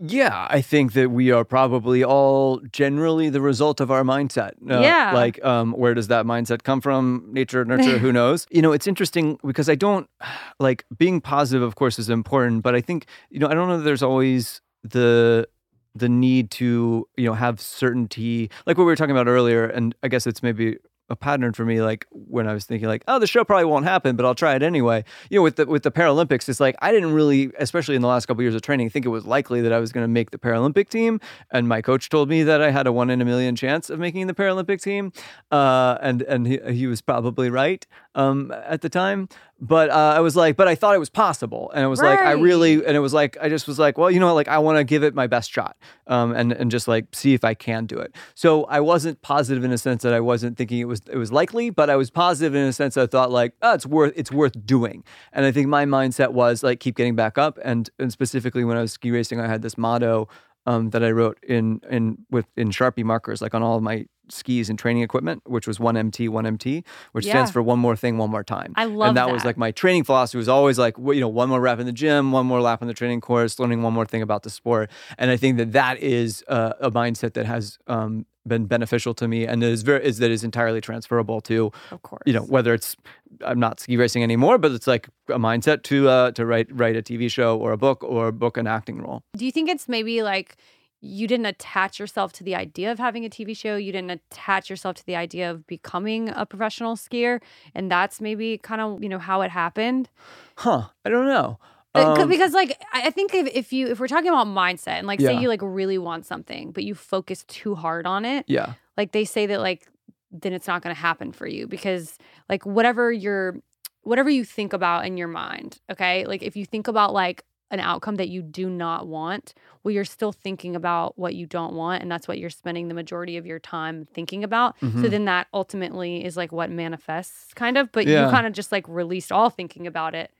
[0.04, 4.52] Yeah, I think that we are probably all generally the result of our mindset.
[4.68, 5.12] Uh, Yeah.
[5.14, 7.28] Like, um, where does that mindset come from?
[7.30, 8.46] Nature, nurture, who knows?
[8.50, 10.10] You know, it's interesting because I don't
[10.58, 13.78] like being positive, of course, is important, but I think, you know, I don't know
[13.78, 15.46] that there's always the
[15.94, 19.66] the need to, you know, have certainty, like what we were talking about earlier.
[19.66, 20.78] And I guess it's maybe
[21.12, 21.80] a pattern for me.
[21.80, 24.54] Like when I was thinking, like, oh, the show probably won't happen, but I'll try
[24.56, 25.04] it anyway.
[25.30, 28.08] You know, with the with the Paralympics, it's like I didn't really, especially in the
[28.08, 30.30] last couple years of training, think it was likely that I was going to make
[30.32, 31.20] the Paralympic team.
[31.50, 33.98] And my coach told me that I had a one in a million chance of
[33.98, 35.12] making the Paralympic team,
[35.52, 39.28] uh, and and he, he was probably right um, at the time.
[39.64, 42.18] But uh, I was like, but I thought it was possible, and it was like
[42.18, 44.48] I really, and it was like I just was like, well, you know, what, like
[44.48, 45.76] I want to give it my best shot,
[46.08, 48.12] um, and and just like see if I can do it.
[48.34, 51.30] So I wasn't positive in a sense that I wasn't thinking it was it was
[51.30, 54.12] likely, but I was positive in a sense that I thought like, oh, it's worth
[54.16, 55.04] it's worth doing.
[55.32, 58.76] And I think my mindset was like keep getting back up, and and specifically when
[58.76, 60.28] I was ski racing, I had this motto
[60.66, 64.06] um, that I wrote in in with in Sharpie markers, like on all of my
[64.28, 67.96] skis and training equipment, which was one MT, one MT, which stands for one more
[67.96, 68.72] thing, one more time.
[68.76, 69.48] I love and that, was that.
[69.48, 72.32] like my training philosophy was always like, you know, one more rep in the gym,
[72.32, 74.90] one more lap on the training course, learning one more thing about the sport.
[75.18, 79.28] And I think that that is uh, a mindset that has um, been beneficial to
[79.28, 82.22] me, and is very is that is entirely transferable to Of course.
[82.26, 82.96] you know whether it's
[83.44, 86.96] I'm not ski racing anymore, but it's like a mindset to uh, to write write
[86.96, 89.22] a TV show or a book or book an acting role.
[89.36, 90.56] Do you think it's maybe like
[91.04, 93.76] you didn't attach yourself to the idea of having a TV show?
[93.76, 97.40] You didn't attach yourself to the idea of becoming a professional skier,
[97.74, 100.08] and that's maybe kind of you know how it happened.
[100.56, 100.88] Huh?
[101.04, 101.58] I don't know.
[101.94, 105.20] Um, because like I think if, if you if we're talking about mindset and like
[105.20, 109.12] say you like really want something, but you focus too hard on it, yeah, like
[109.12, 109.86] they say that like
[110.30, 112.16] then it's not going to happen for you because
[112.48, 113.56] like whatever you're
[114.02, 117.78] whatever you think about in your mind okay like if you think about like an
[117.80, 119.52] outcome that you do not want
[119.84, 122.94] well you're still thinking about what you don't want and that's what you're spending the
[122.94, 125.10] majority of your time thinking about so Mhm.
[125.10, 128.24] then that ultimately is like what manifests kind of but Yeah.
[128.24, 130.30] you kind of just like released all thinking about it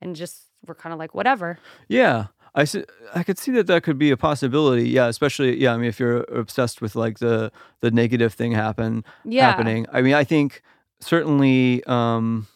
[0.00, 2.26] and just were kind of like whatever yeah.
[2.54, 4.90] I see, I could see that that could be a possibility.
[4.90, 5.72] Yeah, especially yeah.
[5.72, 9.86] I mean, if you're obsessed with like the the negative thing happen yeah happening.
[9.90, 10.60] I mean, I think
[11.00, 11.82] certainly.
[11.84, 12.46] Um,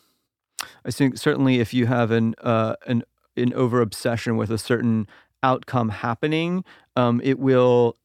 [0.85, 3.05] I think certainly if you have an uh, an
[3.37, 5.07] an over obsession with a certain
[5.43, 6.65] outcome happening,
[6.95, 7.97] um, it will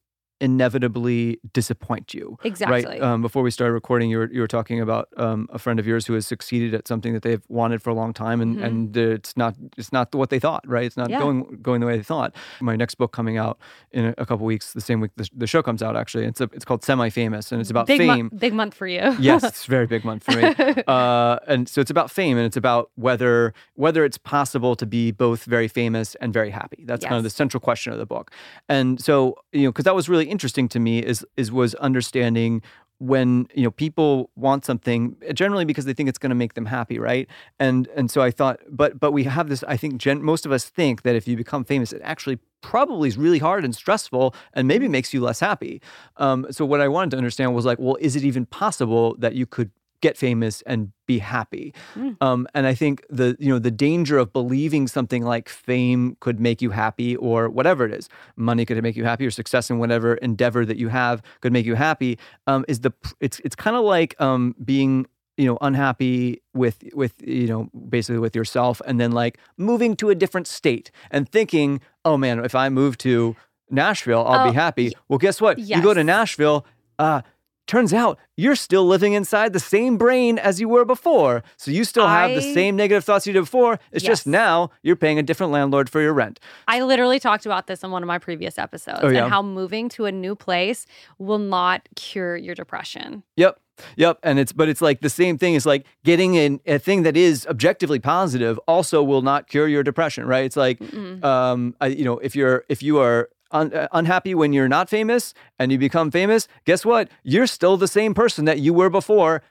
[0.42, 2.38] inevitably disappoint you.
[2.44, 3.02] exactly Right.
[3.02, 5.86] Um, before we started recording, you were you were talking about um, a friend of
[5.86, 8.64] yours who has succeeded at something that they've wanted for a long time, and Mhm.
[8.66, 10.62] and it's not it's not what they thought.
[10.66, 10.84] Right.
[10.86, 11.18] It's not Yeah.
[11.20, 12.34] going going the way they thought.
[12.60, 13.58] My next book coming out
[13.92, 15.96] in a, a couple weeks, the same week the, the show comes out.
[15.96, 18.08] Actually, it's a, it's called Semi Famous, and it's about big fame.
[18.30, 20.44] month big month for you yes, it's a very big month for me.
[20.92, 25.10] Uh, and so it's about fame, and it's about whether whether it's possible to be
[25.10, 26.82] both very famous and very happy.
[26.86, 28.30] That's kind of the central question of the book.
[28.68, 32.62] And so you know, because that was really interesting to me, is is was understanding
[33.02, 36.66] when you know people want something generally because they think it's going to make them
[36.66, 37.26] happy right?
[37.58, 40.52] And and so i thought but but we have this i think gen, most of
[40.52, 44.34] us think that if you become famous it actually probably is really hard and stressful
[44.54, 45.82] and maybe makes you less happy.
[46.16, 49.34] Um, so what i wanted to understand was like well is it even possible that
[49.34, 49.70] you could
[50.02, 51.72] get famous and be happy.
[51.96, 52.16] Mm.
[52.20, 56.38] um, and i think the you know the danger of believing something like fame could
[56.40, 59.78] make you happy or whatever it is money could make you happy or success in
[59.78, 62.18] whatever endeavor that you have could make you happy
[62.50, 67.14] um, is the it's it's kind of like um, being you know unhappy with with
[67.26, 71.80] you know basically with yourself and then like moving to a different state and thinking
[72.04, 73.34] oh man if i move to
[73.70, 75.58] nashville i'll Oh, be happy well guess what?
[75.58, 76.66] You go to nashville
[76.98, 77.22] uh
[77.66, 81.84] turns out you're still living inside the same brain as you were before so you
[81.84, 85.22] still have the same negative thoughts you did before it's just now you're paying a
[85.22, 88.58] different landlord for your rent I literally talked about this in one of my previous
[88.58, 89.24] episodes Oh, yeah?
[89.24, 90.86] and how moving to a new place
[91.18, 93.22] will not cure your depression.
[93.36, 93.58] Yep.
[93.96, 94.18] Yep.
[94.22, 97.16] And it's, but it's like the same thing is like getting in a thing that
[97.16, 100.44] is objectively positive also will not cure your depression, right?
[100.44, 101.22] It's like, Mm-mm.
[101.24, 104.88] um, I, you know, if you're, if you are un, uh, unhappy when you're not
[104.88, 107.08] famous and you become famous, guess what?
[107.22, 109.42] You're still the same person that you were before.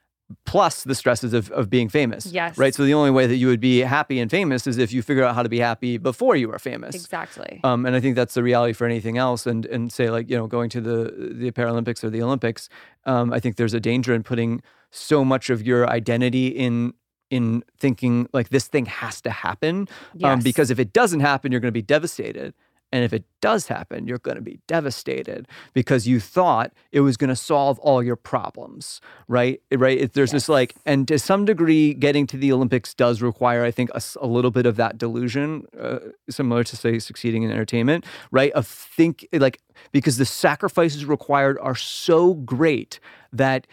[0.45, 2.25] Plus the stresses of, of being famous.
[2.27, 2.57] Yes.
[2.57, 2.73] Right.
[2.73, 5.25] So the only way that you would be happy and famous is if you figure
[5.25, 6.95] out how to be happy before you are famous.
[6.95, 7.59] Exactly.
[7.65, 9.45] Um, and I think that's the reality for anything else.
[9.45, 12.69] And and say like you know going to the the Paralympics or the Olympics,
[13.05, 16.93] um, I think there's a danger in putting so much of your identity in
[17.29, 19.79] in thinking like this thing has to happen.
[19.79, 20.43] Um, Yes.
[20.43, 22.53] because if it doesn't happen, you're going to be devastated.
[22.91, 27.15] And if it does happen, you're going to be devastated because you thought it was
[27.17, 29.61] going to solve all your problems, right?
[29.71, 29.99] Right?
[29.99, 33.71] It, there's this like, and to some degree, getting to the Olympics does require, I
[33.71, 35.99] think, a little bit of that delusion, uh,
[36.29, 38.51] similar to say succeeding in entertainment, right?
[38.51, 39.59] Of think like
[39.91, 42.99] because the sacrifices required are so great
[43.31, 43.67] that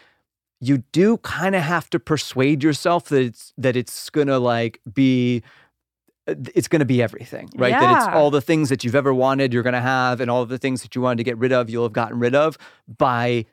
[0.61, 5.43] you do kind of have to persuade yourself that it's that it's gonna like be
[6.55, 7.71] it's going to be everything, right?
[7.71, 10.45] That it's all the things that you've ever wanted, you're going to have, and all
[10.45, 13.45] the things that you wanted to get rid of, you'll have gotten rid of by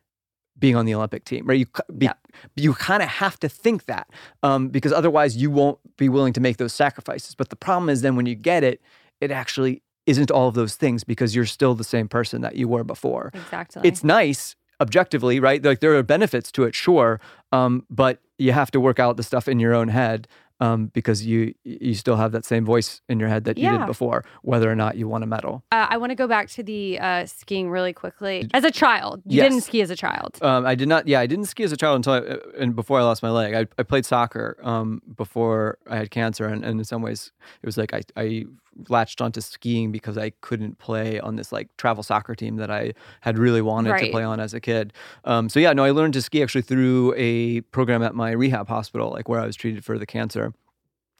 [0.59, 1.59] being on the Olympic team, right?
[1.59, 2.19] You be, Yep.
[2.57, 4.09] you kind of have to think that
[4.43, 7.35] um, because otherwise you won't be willing to make those sacrifices.
[7.35, 8.81] But the problem is then when you get it,
[9.21, 12.69] it actually isn't all of those things because you're still the same person that you
[12.69, 13.33] were before.
[13.35, 13.83] Exactly.
[13.85, 15.63] It's nice objectively, right?
[15.65, 17.21] Like there are benefits to it, sure,
[17.53, 20.29] um, but you have to work out the stuff in your own head
[20.61, 23.87] um, because you you still have that same voice in your head that you did
[23.87, 25.65] before, whether or not you want a medal.
[25.73, 28.49] uh, I want to go back to the uh, skiing really quickly.
[28.55, 30.39] As a child, you didn't ski as a child.
[30.43, 31.07] Um, I did not.
[31.09, 33.31] Yeah, I didn't ski as a child until I, uh, and before I lost my
[33.31, 33.55] leg.
[33.55, 37.67] I, I played soccer um, before I had cancer, and, and in some ways, it
[37.67, 38.45] was like I, I
[38.89, 42.93] latched onto skiing because I couldn't play on this like travel soccer team that I
[43.21, 44.93] had really wanted to play on as a kid.
[45.25, 48.69] Um, so yeah, no, I learned to ski actually through a program at my rehab
[48.69, 50.53] hospital, like where I was treated for the cancer.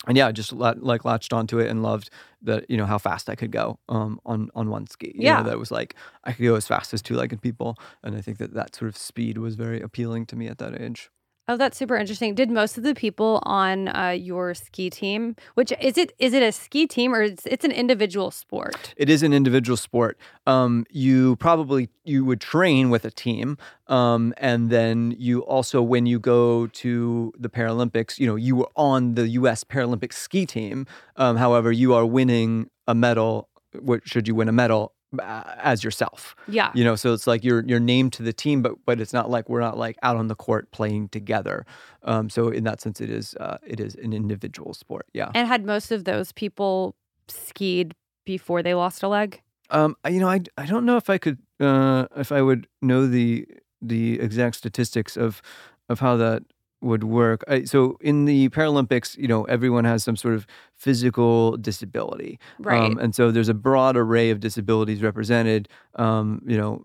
[0.07, 2.11] And yeah, just la- like latched onto it and loved
[2.43, 5.13] that you know how fast I could go um, on on one ski.
[5.15, 5.43] You know, Yeah.
[5.43, 8.53] that was like I could go as fast as two-legged people, and I think that
[8.55, 11.11] that sort of speed was very appealing to me at that age.
[11.49, 12.35] Oh, that's super interesting.
[12.35, 16.43] Did most of the people on uh, your ski team, which is it, is it
[16.43, 18.93] a ski team or it's, it's an individual sport?
[18.97, 20.19] It is an individual sport.
[20.49, 26.05] Um, you probably you would train with a team, um, and then you also when
[26.05, 29.63] you go to the Paralympics, you know you were on the U.S.
[29.63, 30.85] Paralympic ski team.
[31.15, 33.49] Um, however, you are winning a medal.
[33.79, 36.35] What should you win a medal as yourself?
[36.49, 36.71] Yeah.
[36.75, 39.31] You know, so it's like you're you're named to the team, but but it's not
[39.31, 41.65] like we're not like out on the court playing together.
[42.03, 45.07] Um, so in that sense, it is uh, it is an individual sport.
[45.13, 45.31] Yeah.
[45.35, 46.95] And had most of those people
[47.29, 49.41] skied before they lost a leg?
[49.71, 52.67] Um, I- you know, I, I don't know if I could uh, if I would
[52.83, 53.47] know the
[53.83, 55.43] the exact statistics of
[55.89, 56.43] of how that
[56.87, 57.45] would work.
[57.65, 62.81] So in the Paralympics, you know, everyone has some sort of physical disability, Right.
[62.93, 65.69] Um, and so there's a broad array of disabilities represented.
[65.97, 66.83] Um, you know.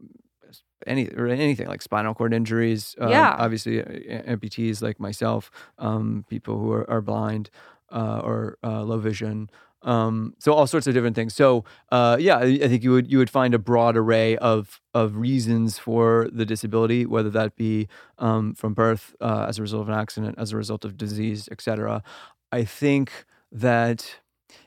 [0.87, 3.35] Any or anything like spinal cord injuries, um, Yeah.
[3.37, 7.51] obviously uh, amputees like myself, um, people who are, are blind
[7.91, 9.49] uh, or uh, low vision,
[9.83, 11.33] um, so all sorts of different things.
[11.33, 14.79] So uh, yeah, I, I think you would you would find a broad array of
[14.93, 17.87] of reasons for the disability, whether that be
[18.19, 21.49] um, from birth, uh, as a result of an accident, as a result of disease,
[21.51, 22.03] etc.
[22.51, 24.19] I think that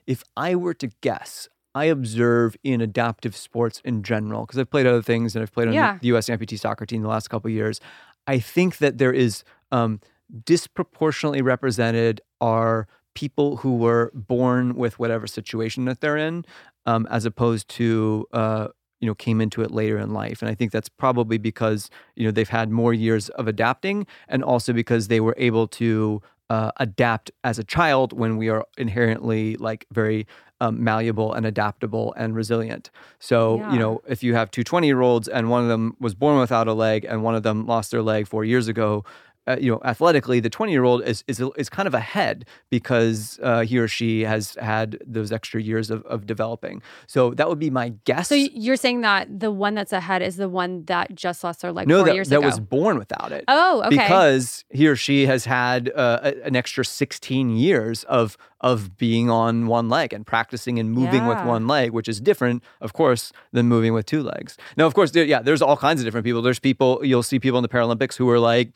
[0.06, 4.86] if I were to guess, I observe in adaptive sports in general because I've played
[4.86, 5.98] other things and I've played on Yeah.
[6.00, 6.28] the U.S.
[6.28, 7.80] amputee soccer team the last couple of years.
[8.26, 10.00] I think that there is um,
[10.44, 16.44] disproportionately represented are people who were born with whatever situation that they're in,
[16.86, 18.68] um, as opposed to uh,
[19.00, 20.42] you know came into it later in life.
[20.42, 24.42] And I think that's probably because you know they've had more years of adapting, and
[24.44, 29.56] also because they were able to uh, adapt as a child when we are inherently
[29.56, 30.26] like very
[30.60, 32.90] um, malleable and adaptable and resilient.
[33.18, 33.72] So, Yeah.
[33.72, 36.38] you know, if you have two 20 year olds and one of them was born
[36.38, 39.04] without a leg and one of them lost their leg four years ago,
[39.46, 43.38] uh, you know, athletically, the 20 year old is, is, is kind of ahead because
[43.42, 46.82] uh, he or she has had those extra years of, of developing.
[47.06, 48.28] So that would be my guess.
[48.28, 51.72] So you're saying that the one that's ahead is the one that just lost their
[51.72, 52.46] leg no, four that, years that ago?
[52.46, 53.44] was born without it.
[53.48, 53.90] oh, okay.
[53.90, 59.28] because he or she has had uh, a- an extra 16 years of of being
[59.28, 63.30] on one leg and practicing and moving with one leg, which is different, of course,
[63.52, 64.56] than moving with two legs.
[64.78, 66.40] Now, of course, there, yeah, there's all kinds of different people.
[66.40, 68.70] There's people you'll see people in the Paralympics who are like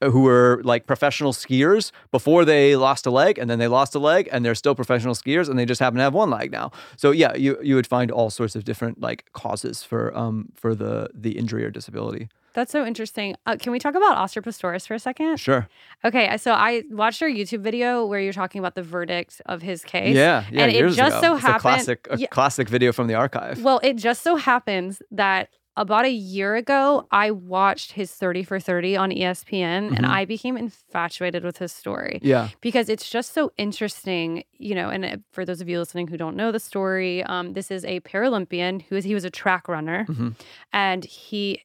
[0.00, 3.98] who were like professional skiers before they lost a leg, and then they lost a
[3.98, 6.70] leg, and they're still professional skiers, and they just happen to have one leg now.
[6.96, 10.76] So yeah, you you would find all sorts of different like causes for um for
[10.76, 12.28] the the injury or disability.
[12.56, 13.36] That's so interesting.
[13.46, 15.36] Uh, can we talk about Oscar Pistorius for a second?
[15.38, 15.68] Sure.
[16.04, 19.84] Okay, so I watched your YouTube video where you're talking about the verdict of his
[19.84, 20.16] case.
[20.16, 20.62] Yeah, yeah.
[20.62, 21.20] and it just ago.
[21.20, 22.26] so it's happened- a classic, a Yeah.
[22.28, 23.62] classic video from the archive.
[23.62, 28.58] Well, it just so happens that about a year ago, I watched his 30 for
[28.58, 30.08] 30 on ESPN and Mhm.
[30.08, 34.88] I became infatuated with his story yeah, because it's just so interesting, you know.
[34.88, 37.84] And uh, for those of you listening who don't know the story, um, this is
[37.84, 40.34] a Paralympian who is he was a track runner Mhm.
[40.72, 41.60] and he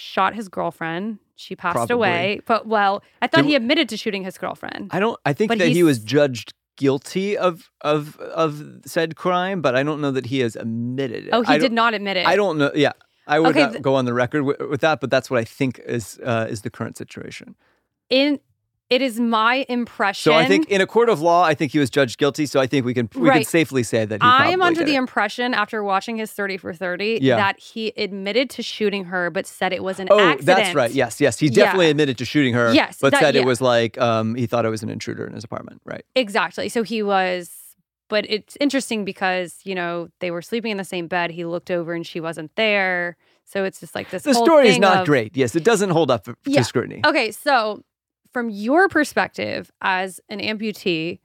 [0.00, 1.18] shot his girlfriend.
[1.36, 1.94] She passed Probably.
[1.94, 4.90] away, but well, I thought Did- he admitted to shooting his girlfriend.
[4.92, 5.18] I don't.
[5.24, 9.82] I think But that he was judged guilty of of of said crime, but I
[9.82, 11.30] don't know that he has admitted it.
[11.32, 12.26] oh, he did not admit it.
[12.26, 12.70] I don't know.
[12.74, 12.92] Yeah,
[13.26, 15.38] I would Okay, not th- go on the record with, with that, but that's what
[15.40, 17.54] I think is uh, is the current situation.
[18.10, 18.40] In
[18.90, 20.32] it is my impression.
[20.32, 22.44] So I think in a court of law, I think he was judged guilty.
[22.46, 24.94] So I think we can we can safely say that he I am under the
[24.94, 24.98] it.
[24.98, 27.36] impression after watching his 30 for 30 Yeah.
[27.36, 30.46] that he admitted to shooting her but said it was an Oh, accident.
[30.46, 30.90] that's right.
[30.90, 31.38] Yes, yes.
[31.38, 31.90] He definitely Yeah.
[31.92, 32.74] admitted to shooting her.
[32.74, 33.42] Yes, but that- said yeah.
[33.42, 35.80] it was like um, he thought it was an intruder in his apartment.
[35.84, 36.04] Right.
[36.14, 36.68] Exactly.
[36.68, 37.56] So he was
[38.08, 41.30] but it's interesting because, you know, they were sleeping in the same bed.
[41.30, 43.16] He looked over and she wasn't there.
[43.44, 44.24] So it's just like this.
[44.24, 45.36] The story is not of- great.
[45.36, 47.02] Yes, it doesn't hold up to scrutiny.
[47.06, 47.84] Okay, so
[48.32, 51.18] from your perspective as an amputee,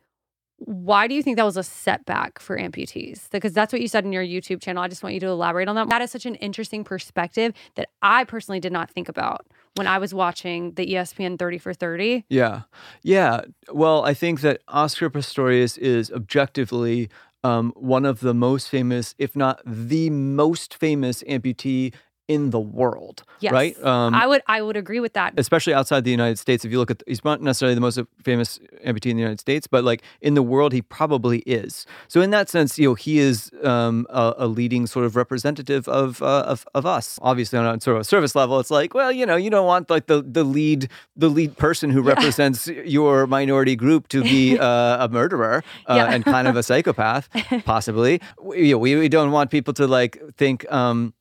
[0.58, 3.30] why do you think that was a setback for amputees?
[3.30, 4.82] Because that's what you said in your YouTube channel.
[4.82, 5.90] I just want you to elaborate on that.
[5.90, 9.46] That is such an interesting perspective that I personally did not think about
[9.76, 12.26] when I was watching the ESPN 30 for 30.
[12.30, 12.62] Yeah.
[13.04, 13.42] Yeah.
[13.70, 17.10] Well, I think that Oscar Pistorius is objectively
[17.44, 21.94] um, one of the most famous, if not the most famous amputee
[22.28, 23.24] in the world.
[23.40, 23.54] Yes.
[23.54, 23.84] Right?
[23.84, 25.34] Um, I would I would agree with that.
[25.38, 26.66] especially outside the United States.
[26.66, 29.68] If you look at, he's not necessarily the most famous amputee in the United States,
[29.68, 31.86] but like in the world, he probably is.
[32.08, 35.88] So in that sense, you know, he is um, a, a leading sort of representative
[35.88, 37.20] of, uh, of of us.
[37.22, 39.68] Obviously, on a sort of a service level, it's like, well, you know, you don't
[39.68, 44.58] want like the the lead the lead person who represents your minority group to be
[44.70, 46.12] uh, a murderer uh, Yeah.
[46.14, 47.30] and kind of a psychopath,
[47.66, 48.22] possibly.
[48.42, 50.66] We, you know, we, we don't want people to like think.
[50.72, 51.14] Um,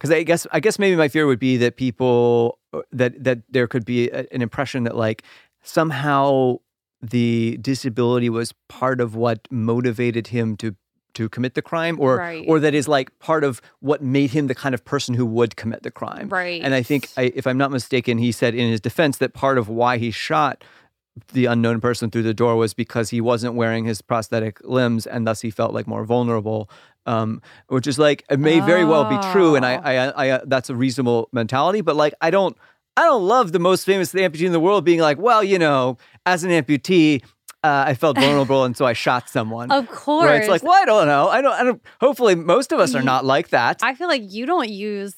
[0.00, 3.38] because I guess I guess maybe my fear would be that people uh, that that
[3.50, 5.22] there could be a, an impression that like
[5.62, 6.56] somehow
[7.02, 10.74] the disability was part of what motivated him to
[11.12, 12.44] to commit the crime or Right.
[12.46, 15.56] or that is like part of what made him the kind of person who would
[15.56, 16.62] commit the crime Right.
[16.62, 19.58] and i think I, if i'm not mistaken he said in his defense that part
[19.58, 20.62] of why he shot
[21.32, 25.26] the unknown person through the door was because he wasn't wearing his prosthetic limbs and
[25.26, 26.70] thus he felt like more vulnerable
[27.06, 29.80] um, which is like it may very well be true and I, Oh.
[29.84, 29.94] I,
[30.32, 32.56] I, I that's a reasonable mentality but like i don't
[32.96, 35.96] i don't love the most famous amputee in the world being like well you know
[36.26, 37.22] as an amputee
[37.62, 39.70] uh, I felt vulnerable, and so I shot someone.
[39.70, 40.24] Of course.
[40.24, 40.40] Right?
[40.40, 41.28] It's like, well, I don't know.
[41.28, 41.52] I don't.
[41.52, 41.82] I don't.
[42.00, 43.80] Hopefully, most of us are not like that.
[43.82, 45.14] I feel like you don't use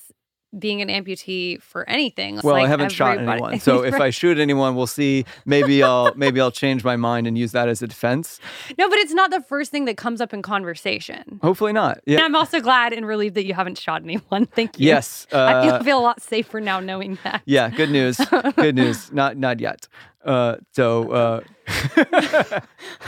[0.59, 2.41] being an amputee for anything.
[2.45, 5.25] Well, I haven't shot anyone, so if I shoot anyone, we'll see.
[5.47, 8.39] Maybe I'll maybe I'll change my mind and use that as a defense.
[8.79, 11.41] No, but it's not the first thing that comes up in conversation.
[11.43, 11.97] Hopefully not.
[12.07, 12.25] And Yeah.
[12.25, 14.47] I'm also glad and relieved that you haven't shot anyone.
[14.55, 14.87] Thank you.
[14.87, 15.27] Yes.
[15.33, 17.43] I feel, uh, feel a lot safer now knowing that.
[17.47, 17.71] yeah.
[17.71, 18.19] Good news.
[18.57, 19.11] Good news.
[19.13, 19.89] Not not yet.
[20.25, 21.11] Uh, so.
[21.11, 21.41] Uh,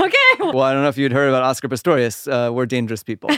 [0.00, 0.16] Okay.
[0.40, 2.26] well, I don't know if you'd heard about Oscar Pistorius.
[2.30, 3.30] Uh, we're dangerous people.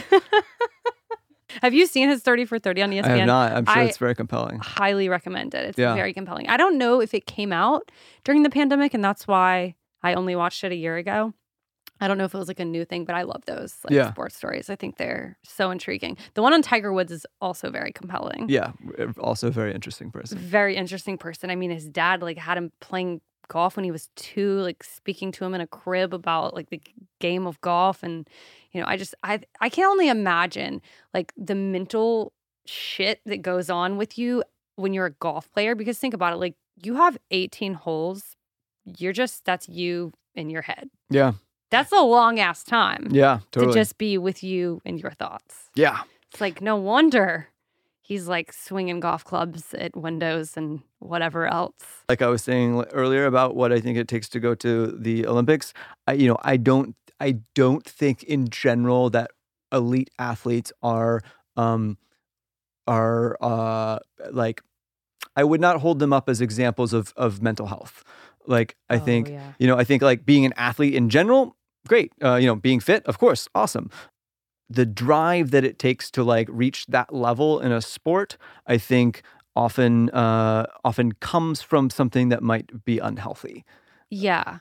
[1.61, 3.05] Have you seen his 30 for 30 on ESPN?
[3.05, 3.51] I have not.
[3.51, 4.59] I'm sure I- it's very compelling.
[4.59, 5.65] highly recommend it.
[5.69, 5.93] It's Yeah.
[5.95, 6.47] very compelling.
[6.49, 7.91] I don't know if it came out
[8.23, 11.33] during the pandemic, and that's why I only watched it a year ago.
[11.99, 13.91] I don't know if it was like a new thing, but I love those like
[13.91, 14.11] Yeah.
[14.11, 14.69] sports stories.
[14.69, 16.15] I think they're so intriguing.
[16.35, 18.45] The one on Tiger Woods is also very compelling.
[18.49, 18.73] Yeah.
[18.99, 20.37] Eh, also, a very interesting person.
[20.37, 21.49] Very interesting person.
[21.49, 25.31] I mean, his dad like had him playing golf when he was two, like speaking
[25.31, 26.81] to him in a crib about like the
[27.19, 28.29] game of golf, and
[28.77, 30.81] you know, I just I I can only imagine
[31.13, 32.31] like the mental
[32.65, 34.43] shit that goes on with you
[34.75, 35.73] when you're a golf player.
[35.73, 36.53] Because think about it, like
[36.83, 38.35] you have 18 holes,
[38.85, 40.89] you're just that's you in your head.
[41.09, 41.33] Yeah.
[41.71, 43.39] That's a long ass time Yeah.
[43.51, 43.73] Totally.
[43.73, 45.69] to just be with you and your thoughts.
[45.75, 46.01] yeah.
[46.31, 47.47] It's like no wonder
[48.01, 51.73] he's like swinging golf clubs at windows and whatever else.
[52.07, 55.25] like I was saying earlier about what I think it takes to go to the
[55.25, 55.73] Olympics.
[56.05, 59.31] I, you know, I don't, I don't think in general that
[59.71, 61.21] elite athletes are,
[61.55, 61.97] um,
[62.85, 63.99] are uh,
[64.31, 64.61] like,
[65.35, 68.03] I would not hold them up as examples of of mental health.
[68.47, 69.53] Like I Oh, think, yeah.
[69.59, 71.55] you know, I think like being an athlete in general,
[71.87, 72.11] great.
[72.23, 73.89] Uh, you know, being fit, of course, awesome.
[74.69, 79.21] The drive that it takes to like reach that level in a sport, I think
[79.55, 83.63] often uh, often comes from something that might be unhealthy.
[84.09, 84.59] Yeah.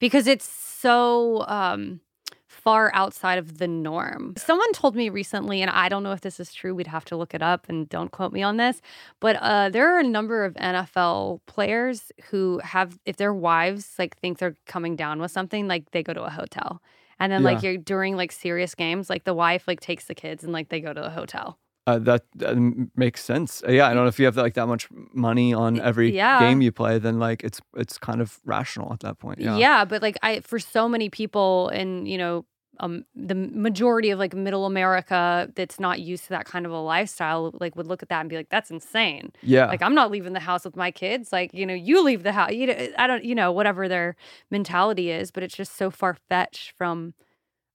[0.00, 2.00] Because it's so um
[2.48, 4.32] far outside of the norm.
[4.38, 7.16] Someone told me recently and I don't know if this is true, we'd have to
[7.16, 8.80] look it up and don't quote me on this,
[9.20, 14.16] but uh there are a number of NFL players who have if their wives like
[14.18, 16.80] think they're coming down with something, like they go to a hotel.
[17.20, 20.42] And then like you're during like serious games, like the wife like takes the kids
[20.44, 21.58] and like they go to a hotel.
[21.86, 22.56] Uh, that, that
[22.96, 23.62] makes sense.
[23.66, 26.40] Uh, yeah, I don't know if you have like that much money on every yeah.
[26.40, 29.38] game you play, then like it's it's kind of rational at that point.
[29.38, 29.58] Yeah.
[29.58, 29.84] Yeah.
[29.84, 32.46] but like I for so many people in, you know,
[32.80, 36.78] um the majority of like middle America that's not used to that kind of a
[36.80, 39.30] lifestyle like would look at that and be like that's insane.
[39.42, 39.66] Yeah.
[39.66, 41.32] Like I'm not leaving the house with my kids.
[41.32, 42.52] Like, you know, you leave the house.
[42.52, 44.16] You know, I don't, you know, whatever their
[44.50, 47.12] mentality is, but it's just so far fetched from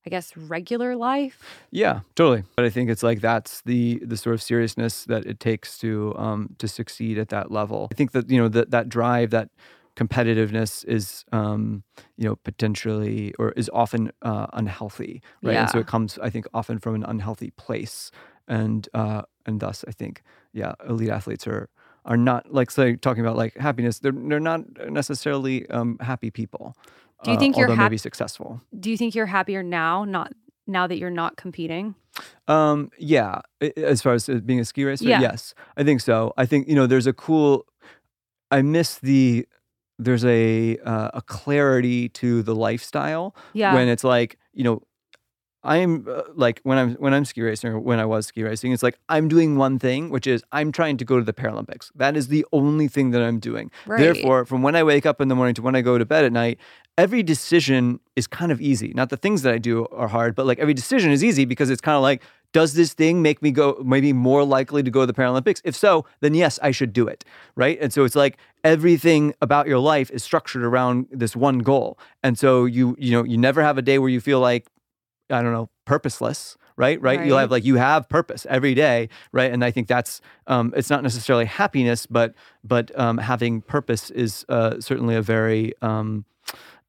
[0.05, 1.43] I guess regular life.
[1.71, 2.43] Yeah, totally.
[2.55, 6.15] But I think it's like that's the the sort of seriousness that it takes to
[6.17, 7.89] um to succeed at that level.
[7.91, 9.49] I think that you know that that drive, that
[9.95, 11.83] competitiveness is um
[12.17, 15.57] you know potentially or is often uh, unhealthy, right?
[15.57, 18.09] And so it comes, I think, often from an unhealthy place,
[18.47, 20.23] and uh and thus I think
[20.53, 21.69] yeah, elite athletes are
[22.05, 23.99] are not like say talking about like happiness.
[23.99, 26.75] They're they're not necessarily um happy people.
[27.23, 28.61] Do you uh, think you're although hap- maybe successful?
[28.79, 30.31] Do you think you're happier now, not
[30.67, 31.95] now that you're not competing?
[32.47, 33.41] Um, yeah,
[33.77, 35.21] as far as uh, being a ski racer, Yeah.
[35.21, 36.33] yes, I think so.
[36.37, 37.65] I think you know, there's a cool.
[38.51, 39.47] I miss the.
[39.97, 43.73] There's a uh, a clarity to the lifestyle Yeah.
[43.73, 44.81] when it's like you know.
[45.69, 48.71] I'm uh, like when I'm when I'm ski racing or when I was ski racing,
[48.71, 51.91] it's like I'm doing one thing, which is I'm trying to go to the Paralympics.
[51.93, 53.69] That is the only thing that I'm doing.
[53.85, 53.99] right.
[53.99, 56.25] Therefore, from when I wake up in the morning to when I go to bed
[56.25, 56.57] at night,
[56.97, 58.93] every decision is kind of easy.
[58.95, 61.69] Not the things that I do are hard, but like every decision is easy because
[61.69, 65.01] it's kind of like, does this thing make me go maybe more likely to go
[65.01, 65.61] to the Paralympics?
[65.63, 67.23] If so, then yes, I should do it.
[67.55, 67.77] Right.
[67.79, 71.99] And so it's like everything about your life is structured around this one goal.
[72.23, 74.65] And so you, you know, you never have a day where you feel like,
[75.29, 76.57] I don't know, purposeless.
[76.75, 77.25] Right, right.
[77.25, 79.51] You'll have like you have purpose every day, right?
[79.51, 84.45] And I think that's um, it's not necessarily happiness, but but um, having purpose is
[84.47, 86.23] uh, certainly a very um,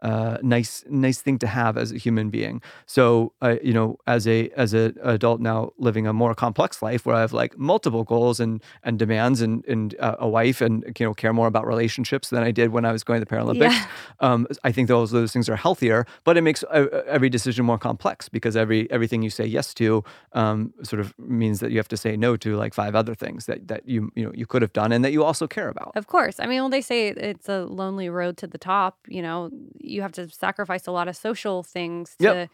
[0.02, 2.62] uh, nice nice thing to have as a human being.
[2.86, 7.06] So uh, you know, as a as an adult now living a more complex life
[7.06, 10.84] where I have like multiple goals and and demands and and uh, a wife and
[10.98, 13.34] you know care more about relationships than I did when I was going to the
[13.34, 13.72] Paralympics.
[13.72, 13.86] Yeah.
[14.20, 17.78] Um, I think those those things are healthier, but it makes uh, every decision more
[17.78, 21.88] complex because every everything you say yes to um, sort of means that you have
[21.88, 24.62] to say no to like five other things that that you you know you could
[24.62, 25.92] have done and that you also care about.
[25.94, 26.36] Of course.
[26.38, 28.98] I mean, well, they say it's a lonely road to the top.
[29.08, 29.50] You know,
[29.90, 32.50] you have to sacrifice a lot of social things to Yep.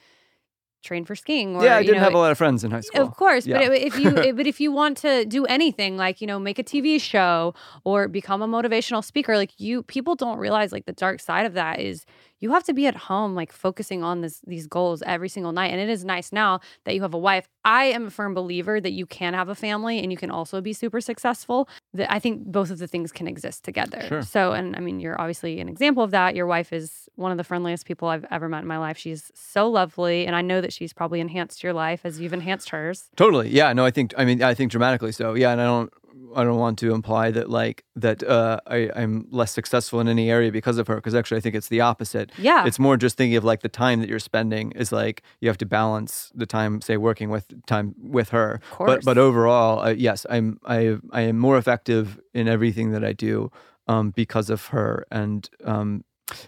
[0.82, 1.56] train for skiing.
[1.56, 3.02] Or, yeah, I didn't know, have a lot of friends in high school.
[3.02, 3.68] Of course, Yeah.
[3.68, 6.64] but if you but if you want to do anything like you know make a
[6.64, 11.20] TV show or become a motivational speaker, like you people don't realize like the dark
[11.20, 12.04] side of that is
[12.40, 15.72] you have to be at home like focusing on this these goals every single night.
[15.72, 17.48] And it is nice now that you have a wife.
[17.64, 20.60] I am a firm believer that you can have a family and you can also
[20.60, 21.68] be super successful.
[21.94, 24.02] That I think both of the things can exist together.
[24.08, 24.22] Sure.
[24.22, 26.36] So and I mean you're obviously an example of that.
[26.36, 28.98] Your wife is one of the friendliest people I've ever met in my life.
[28.98, 32.70] She's so lovely and I know that she's probably enhanced your life as you've enhanced
[32.70, 33.10] hers.
[33.16, 33.48] Totally.
[33.48, 33.72] Yeah.
[33.72, 34.14] No, I think.
[34.16, 35.34] I mean, I think dramatically so.
[35.34, 35.92] Yeah, and I don't.
[36.34, 40.30] I don't want to imply that like that uh, I, I'm less successful in any
[40.30, 40.96] area because of her.
[40.96, 42.30] Because actually, I think it's the opposite.
[42.38, 42.66] Yeah.
[42.66, 45.58] It's more just thinking of like the time that you're spending is like you have
[45.58, 48.60] to balance the time, say, working with time with her.
[48.62, 48.90] Of course.
[48.90, 53.12] But but overall, uh, yes, I'm I I am more effective in everything that I
[53.12, 53.50] do
[53.88, 56.04] um, because of her and um,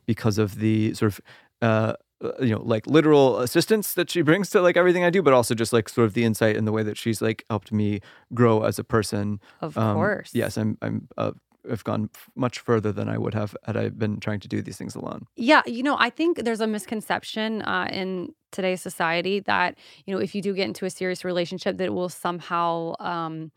[0.06, 1.20] because of the sort of.
[1.60, 1.94] Uh, uh,
[2.40, 5.54] you know, like literal assistance that she brings to like everything I do, but also
[5.54, 8.00] just like sort of the insight and the way that she's like helped me
[8.34, 9.40] grow as a person.
[9.60, 10.30] Of Um, course.
[10.34, 10.76] Yes, I'm.
[10.82, 11.08] I'm.
[11.16, 11.32] Uh,
[11.68, 14.62] have gone f- much further than I would have had I been trying to do
[14.62, 15.26] these things alone.
[15.36, 20.20] Yeah, you know, I think there's a misconception uh, in today's society that you know
[20.20, 23.52] if you do get into a serious relationship, that it will somehow um,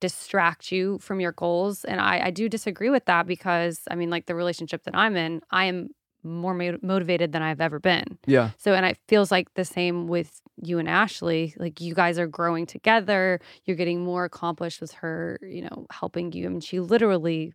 [0.00, 1.84] distract you from your goals.
[1.84, 5.16] And I, I do disagree with that because I mean, like the relationship that I'm
[5.16, 5.88] in, I am
[6.26, 8.18] more mo- motivated than I've ever been.
[8.26, 8.50] Yeah.
[8.58, 11.54] So, and it feels like the same with you and Ashley.
[11.58, 13.40] Like you guys are growing together.
[13.64, 15.38] You're getting more accomplished with her.
[15.42, 16.46] You know, helping you.
[16.46, 17.52] I mean, she literally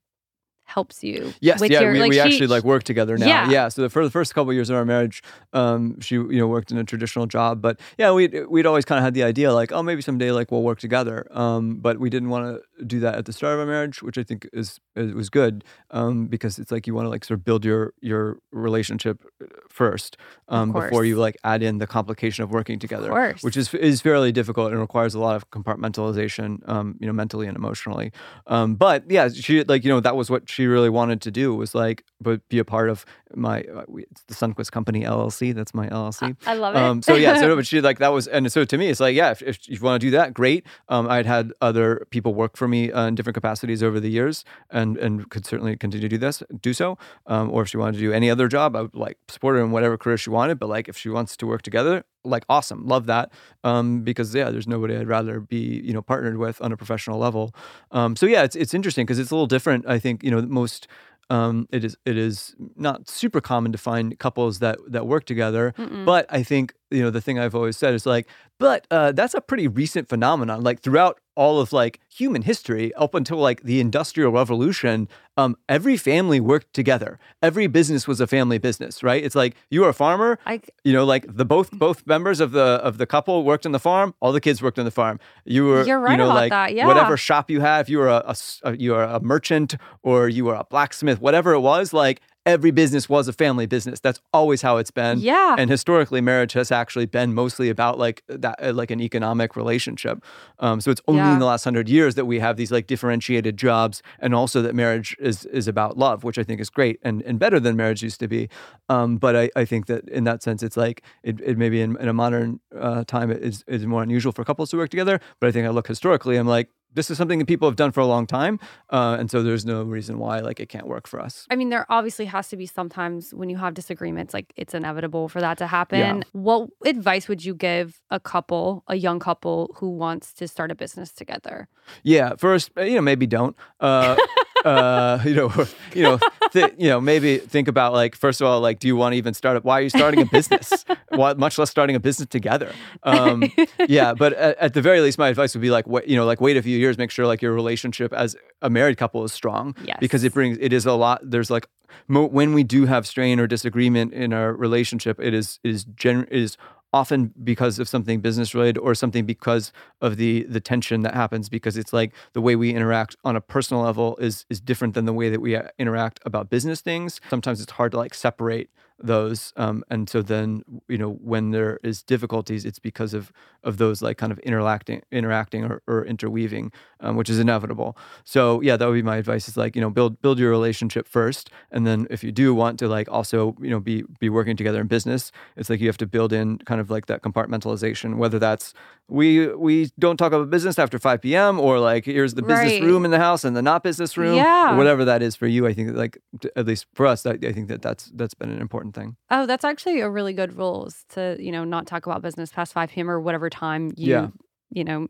[0.74, 1.34] helps you.
[1.42, 3.28] Yes, with yeah, your, we, like we she- actually like work together now.
[3.28, 3.50] Yeah.
[3.50, 3.68] Yeah.
[3.70, 5.22] So the, for the first couple of years of our marriage,
[5.54, 8.98] um, she you know worked in a traditional job, but yeah, we we'd always kind
[8.98, 11.28] of had the idea like, oh, maybe someday like we'll work together.
[11.32, 14.18] Um, but we didn't want to do that at the start of our marriage, which
[14.18, 17.40] I think is it was good, um, because it's like you want to like sort
[17.40, 20.18] of build your your relationship uh, first,
[20.48, 23.44] um, before you like add in the complication of working together course.
[23.44, 27.48] which is is fairly difficult and requires a lot of compartmentalization, um, you know, mentally
[27.48, 28.12] and emotionally.
[28.48, 31.54] Um, but yeah, she like you know that was what she really wanted to do
[31.56, 33.06] was like, but be a part of
[33.36, 35.54] my uh, it's the Sundquist Company LLC.
[35.54, 36.36] That's my LLC.
[36.46, 36.80] I love it.
[36.80, 39.16] Um, so yeah, so but she like that was, and so to me, it's like
[39.16, 40.66] yeah, if, if you want to do that, great.
[40.90, 44.44] Um, I'd had other people work for me uh, in different capacities over the years,
[44.70, 46.98] and and could certainly continue to do this, do so.
[47.28, 49.64] Um, or if she wanted to do any other job, I would like support her
[49.64, 50.60] in whatever career she wanted.
[50.60, 53.32] But like if she wants to work together, like awesome, love that.
[53.64, 57.20] Um, because yeah, there's nobody I'd rather be you know partnered with on a professional
[57.20, 57.54] level.
[57.92, 59.86] Um, so yeah, it's it's interesting because it's a little different.
[59.88, 60.88] I think you know most.
[61.30, 65.74] Um, it is it is not super common to find couples that that work together,
[65.78, 66.06] Mm-mm.
[66.06, 68.28] but I think you know the thing I've always said is like,
[68.60, 70.62] but uh, that's a pretty recent phenomenon.
[70.62, 75.08] Like throughout all of like human history, up until like the Industrial Revolution,
[75.38, 77.20] um, every family worked together.
[77.42, 79.24] Every business was a family business, right?
[79.24, 82.52] It's like you were a farmer, I, you know, like the both both members of
[82.52, 84.14] the of the couple worked on the farm.
[84.20, 85.20] All the kids worked on the farm.
[85.46, 86.86] You were, You're right you know, about like that, yeah.
[86.86, 90.66] whatever shop you have, you were a you were a merchant or you were a
[90.66, 91.94] blacksmith, whatever it was.
[91.94, 94.00] Like every business was a family business.
[94.00, 95.20] That's always how it's been.
[95.20, 95.56] Yeah.
[95.58, 100.24] And historically, marriage has actually been mostly about like that, uh, like an economic relationship.
[100.60, 101.34] Um, so it's only Yeah.
[101.34, 104.74] in the last hundred years that we have these like differentiated jobs, and also that
[104.74, 108.02] marriage is is about love, which I think is great and, and better than marriage
[108.02, 108.50] used to be.
[108.90, 111.96] Um, but I, I think that in that sense, it's like it, it maybe in,
[111.98, 115.20] in a modern uh, time it is is more unusual for couples to work together.
[115.40, 116.70] But I think I look historically, I'm like.
[116.94, 119.66] This is something that people have done for a long time, uh, and so there's
[119.66, 121.48] no reason why like it can't work for us.
[121.50, 125.30] I mean, there obviously has to be sometimes when you have disagreements, like it's inevitable
[125.30, 126.24] for that to happen.
[126.34, 130.76] What advice would you give a couple, a young couple who wants to start a
[130.76, 131.68] business together?
[132.04, 133.56] Yeah, first, uh, you know, maybe don't.
[133.80, 134.16] Uh,
[134.66, 135.52] uh, you know,
[135.94, 136.20] you know,
[136.52, 139.18] th- you know, maybe think about like first of all, like, do you want to
[139.18, 139.58] even start?
[139.58, 140.86] A, why are you starting a business?
[141.10, 142.72] why, much less starting a business together.
[143.04, 143.44] Um,
[143.88, 146.26] yeah, but at, at the very least, my advice would be like, wait, you know,
[146.26, 149.34] like wait a few years, make sure like your relationship as a married couple is
[149.34, 149.76] strong.
[149.84, 149.98] Yes.
[150.00, 151.22] because it brings it is a lot.
[151.24, 151.68] There's like
[152.08, 155.84] mo- when we do have strain or disagreement in our relationship, it is it is
[155.84, 156.58] gen- it is
[156.94, 159.72] often because of something business related or something because
[160.02, 163.42] of the the tension that happens because it's like the way we interact on a
[163.42, 167.22] personal level is is different than the way that we uh, interact about business things.
[167.30, 168.70] Sometimes it's hard to like separate
[169.04, 173.32] those um, and so then you know when there is difficulties it's because of
[173.64, 178.62] of those like kind of interacting interacting or, or interweaving um, which is inevitable so
[178.62, 181.50] yeah that would be my advice is like you know build build your relationship first
[181.72, 184.80] and then if you do want to like also you know be be working together
[184.82, 188.40] in business it's like you have to build in kind of like that compartmentalization whether
[188.40, 188.74] that's
[189.08, 192.84] we we don't talk about business after 5 p.m or like here's the business Right.
[192.84, 194.74] room in the house and the not business room Yeah.
[194.74, 196.18] or whatever that is for you i think like
[196.56, 199.46] at least for us I, I think that that's that's been an important thing Oh,
[199.46, 202.74] that's actually a really good rule is to, you know, not talk about business past
[202.74, 203.10] 5 p.m.
[203.10, 204.28] or whatever time you, Yeah.
[204.72, 205.08] you know,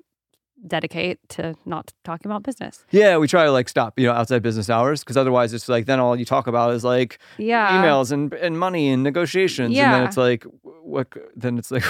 [0.67, 2.85] dedicate to not talking about business.
[2.91, 5.87] yeah we try to like stop you know outside business hours because otherwise it's like
[5.87, 7.81] then all you talk about is like Yeah.
[7.81, 9.91] emails and and money and negotiations and Yeah.
[9.97, 10.43] then it's like
[10.83, 11.83] what then it's like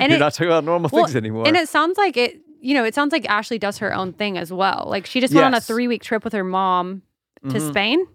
[0.00, 2.40] And you're it- not talking about normal Well, things anymore And it sounds like it,
[2.60, 4.86] you know, it sounds like Ashley does her own thing as well.
[4.88, 7.02] Like she just went on a three week trip with her mom
[7.50, 7.68] to Mhm.
[7.68, 8.06] Spain.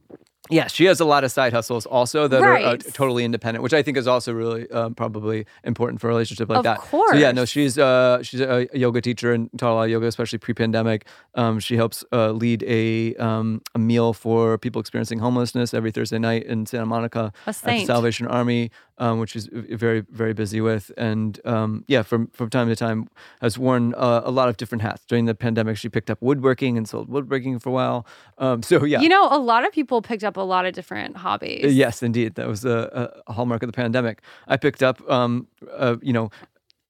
[0.50, 3.74] Yeah, she has a lot of side hustles also that are uh, totally independent, which
[3.74, 6.82] I think is also really um, probably important for a relationship like Of that.
[6.90, 10.08] So yeah, no, she's uh, she's a yoga teacher and taught a lot of yoga,
[10.08, 11.06] especially pre-pandemic.
[11.36, 16.20] Um, she helps uh, lead a um, a meal for people experiencing homelessness every Thursday
[16.20, 17.86] night in Santa Monica A at the.
[17.86, 18.72] Salvation Army,
[19.02, 20.92] um, which is very very busy with.
[20.96, 23.10] And um, yeah, from from time to time
[23.42, 25.04] has worn uh, a lot of different hats.
[25.06, 28.06] During the pandemic, she picked up woodworking and sold woodworking for a while.
[28.38, 31.18] Um, so yeah, You know, a lot of people picked up a lot of different
[31.18, 31.76] hobbies.
[31.76, 32.36] Yes, indeed.
[32.36, 34.22] That was a, a hallmark of the pandemic.
[34.48, 36.30] I picked up, um, uh, you know,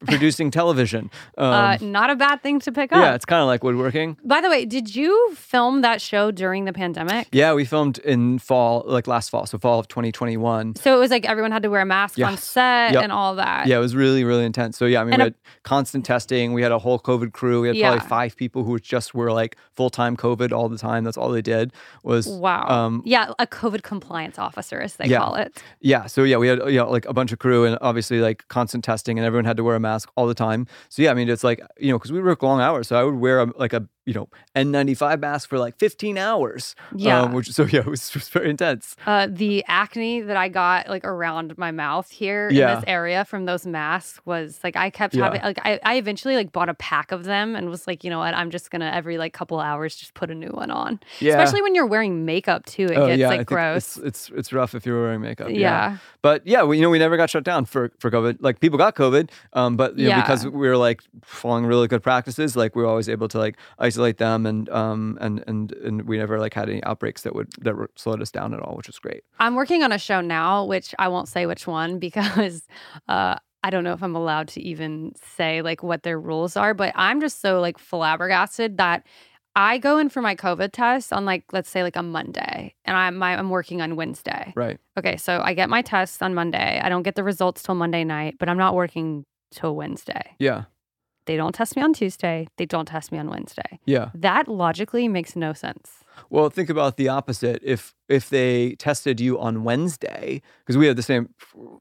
[0.06, 1.10] producing television.
[1.38, 2.98] Um, Uh, not a bad thing to pick up.
[3.00, 4.18] yeah, it's kind of like woodworking.
[4.24, 7.28] By the way, did you film that show during the pandemic?
[7.32, 10.76] Yeah, we filmed in fall, like last fall, so fall of 2021.
[10.76, 13.04] So it was like everyone had to wear a mask on set Yep.
[13.04, 13.68] and all that.
[13.68, 14.78] Yeah, it was really, really intense.
[14.78, 16.54] So yeah, I mean, And we a- had constant testing.
[16.54, 17.62] We had a whole COVID crew.
[17.62, 17.90] We had Yeah.
[17.92, 21.04] probably five people who just were like full time COVID all the time.
[21.04, 21.72] That's all they did
[22.04, 22.68] was Wow.
[22.68, 25.20] Um, yeah, a COVID compliance officer, as they Yeah.
[25.20, 25.62] call it.
[25.82, 26.06] Yeah.
[26.08, 28.84] So yeah, we had you know, like a bunch of crew and obviously like constant
[28.84, 30.68] testing and everyone had to wear a mask all the time.
[30.90, 33.04] So yeah, I mean it's like you know because we work long hours, so I
[33.04, 36.76] would wear a, like a you know N95 mask for like 15 hours.
[36.96, 37.22] Yeah.
[37.22, 38.96] Um, which so yeah, it was, it was very intense.
[39.06, 43.46] Uh, the acne that I got like around my mouth here in this area from
[43.46, 45.26] those masks was like I kept Yeah.
[45.26, 48.10] having like I, I eventually like bought a pack of them and was like you
[48.10, 51.00] know what I'm just gonna every like couple hours just put a new one on.
[51.20, 51.34] Yeah.
[51.40, 53.98] Especially when you're wearing makeup too, it Oh, gets yeah, like gross.
[53.98, 55.50] It's, it's it's rough if you're wearing makeup.
[55.52, 55.98] Yeah.
[56.22, 58.38] But yeah, we, you know, we never got shut down for for COVID.
[58.42, 60.22] Like people got COVID, um, but you know, Yeah.
[60.22, 63.58] because we were like following really good practices, like we were always able to like
[63.92, 67.52] isolate them, and um, and and and we never like had any outbreaks that would
[67.62, 69.24] that were slowed us down at all, which was great.
[69.40, 72.68] I'm working on a show now, which I won't say which one because
[73.08, 76.74] uh, I don't know if I'm allowed to even say like what their rules are.
[76.74, 79.06] But I'm just so like flabbergasted that
[79.56, 82.96] I go in for my COVID test on like let's say like a Monday, and
[82.96, 84.54] I'm my, I'm working on Wednesday.
[84.56, 84.80] Right.
[84.98, 86.80] Okay, so I get my test on Monday.
[86.82, 90.36] I don't get the results till Monday night, but I'm not working till Wednesday.
[90.40, 90.64] Yeah.
[91.32, 92.50] They don't test me on Tuesday.
[92.58, 93.80] They don't test me on Wednesday.
[93.86, 94.10] Yeah.
[94.14, 96.04] That logically makes no sense.
[96.30, 97.62] Well, think about the opposite.
[97.64, 101.30] If if they tested you on Wednesday, because we have the same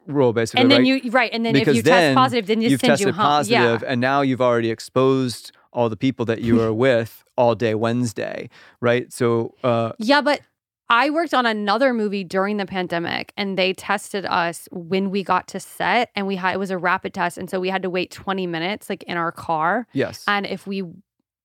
[0.07, 1.05] rule basically, And then right?
[1.05, 3.15] you right, and then because if you then test positive, then you send you home.
[3.17, 3.89] positive, Yeah.
[3.91, 8.49] and now you've already exposed all the people that you were with all day Wednesday,
[8.81, 9.13] right?
[9.13, 10.43] So, uh, Yeah, but
[10.91, 15.47] I worked on another movie during the pandemic and they tested us when we got
[15.49, 17.91] to set and we had it was a rapid test and so we had to
[17.91, 20.83] wait 20 minutes like in our car yes, and if we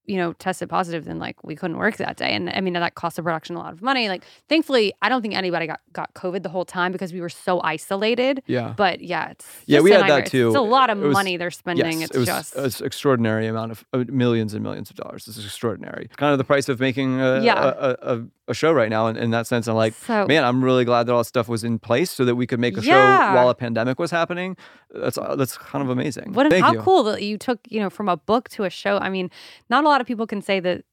[0.07, 2.29] you know, tested positive, then like we couldn't work that day.
[2.33, 4.07] And I mean, that cost the production a lot of money.
[4.07, 7.29] Like, thankfully, I don't think anybody got, got COVID the whole time because we were
[7.29, 8.43] so isolated.
[8.45, 8.73] Yeah.
[8.77, 10.49] But yeah, it's Yeah, we a had that too.
[10.49, 12.01] It's a lot of was- money they're spending.
[12.01, 15.25] Yes, it's it was just an extraordinary amount of uh, millions and millions of dollars.
[15.25, 16.09] This is extraordinary.
[16.17, 17.63] Kind of the price of making a, Yeah.
[17.63, 18.23] a, a, a
[18.53, 19.07] show right now.
[19.07, 21.47] In, in that sense, I'm like, so man, I'm really glad that all that stuff
[21.47, 23.29] was in place so that we could make a Yeah.
[23.31, 24.55] show while a pandemic was happening.
[24.91, 26.33] That's uh, that's kind of amazing.
[26.33, 26.79] What Thank how you.
[26.81, 28.97] cool that you took, you know, from a book to a show.
[28.97, 29.31] I mean,
[29.69, 30.83] not a lot of people can say that,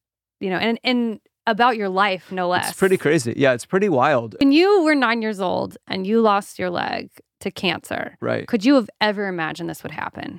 [0.41, 2.71] you know, and and about your life, no less.
[2.71, 3.35] It's pretty crazy.
[3.37, 4.37] Yeah, it's pretty wild.
[4.41, 8.47] When you were nine years old and you lost your leg to cancer, Right.
[8.47, 10.39] could you have ever imagined this would happen?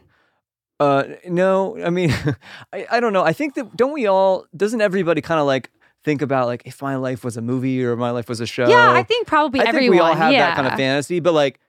[0.80, 2.12] Uh, no, I mean,
[2.74, 3.24] I, I don't know.
[3.24, 4.46] I think that don't we all?
[4.56, 5.70] Doesn't everybody kind of like
[6.04, 8.68] think about like if my life was a movie or my life was a show?
[8.68, 10.48] yeah, I think probably I think we all have yeah.
[10.48, 11.60] that kind of fantasy, but like.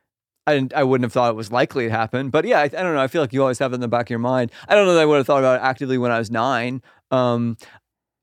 [0.46, 2.68] I, didn't, I wouldn't have thought it was likely to happen, but yeah, I, I
[2.68, 3.00] don't know.
[3.00, 4.52] I feel like you always have it in the back of your mind.
[4.68, 6.82] I don't know that I would have thought about it actively when I was nine.
[7.10, 7.56] Um,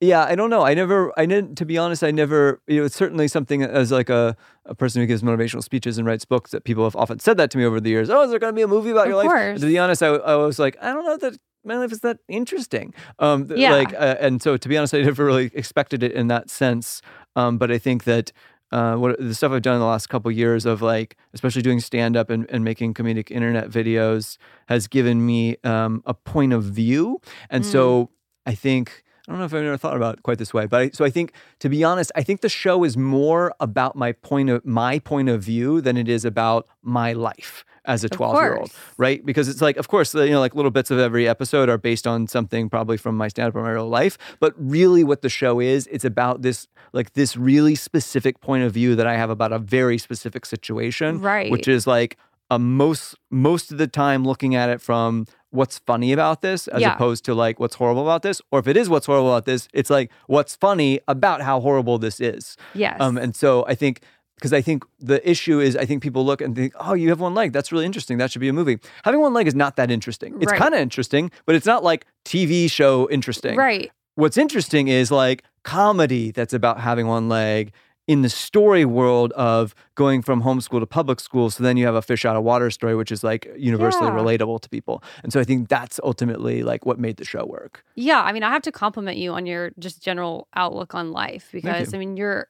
[0.01, 0.61] yeah, I don't know.
[0.61, 3.91] I never, I didn't, to be honest, I never, you know, it's certainly something as
[3.91, 4.37] like a,
[4.67, 7.49] a person who gives motivational speeches and writes books that people have often said that
[7.51, 8.11] to me over the years.
[8.11, 9.27] Oh, is there going to be a movie about Of your life?
[9.27, 9.59] course.
[9.61, 12.19] To be honest, I, I was like, I don't know that my life is that
[12.27, 12.93] interesting.
[13.19, 13.75] Um, Yeah.
[13.75, 17.01] Like, uh, and so to be honest, I never really expected it in that sense.
[17.35, 18.31] Um, but I think that
[18.71, 21.79] uh, what the stuff I've done in the last couple years of like, especially doing
[21.81, 24.37] stand up and, and making comedic internet videos
[24.67, 27.19] has given me um, a point of view.
[27.49, 28.09] And so
[28.45, 30.79] I think, I don't know if I've ever thought about it quite this way, but
[30.81, 34.13] I, so I think, to be honest, I think the show is more about my
[34.13, 38.35] point of my point of view than it is about my life as a 12
[38.35, 39.25] year old right?
[39.25, 42.05] Because it's like, of course, you know, like little bits of every episode are based
[42.05, 44.17] on something probably from my stand up or my real life.
[44.39, 48.71] But really, what the show is, it's about this, like this really specific point of
[48.73, 51.51] view that I have about a very specific situation, Right.
[51.51, 52.17] Which is like
[52.51, 56.81] a most most of the time looking at it from what's funny about this as
[56.81, 56.93] Yeah.
[56.95, 59.67] opposed to like what's horrible about this or if it is what's horrible about this
[59.73, 62.97] it's like what's funny about how horrible this is Yes.
[63.01, 64.01] um, and so I think
[64.41, 67.19] because I think the issue is I think people look and think, oh, you have
[67.19, 67.53] one leg.
[67.53, 68.17] That's really interesting.
[68.17, 68.79] That should be a movie.
[69.05, 70.33] Having one leg is not that interesting.
[70.41, 70.59] It's Right.
[70.59, 73.55] kind of interesting, but it's not like TV show interesting.
[73.55, 73.91] right.
[74.15, 77.71] What's interesting is like comedy that's about having one leg
[78.07, 81.49] in the story world of going from homeschool to public school.
[81.51, 84.15] So then you have a fish out of water story, which is like universally Yeah.
[84.15, 85.03] relatable to people.
[85.23, 87.85] And so I think that's ultimately like what made the show work.
[87.95, 91.49] Yeah, I mean, I have to compliment you on your just general outlook on life
[91.53, 92.47] because I mean, you're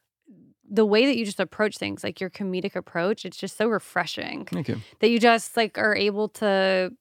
[0.71, 4.45] the way that you just approach things, like your comedic approach, it's just so refreshing
[4.45, 4.81] Thank you.
[4.99, 6.93] that you just like are able to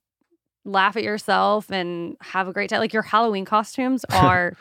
[0.64, 2.80] laugh at yourself and have a great time.
[2.80, 4.54] Like your Halloween costumes are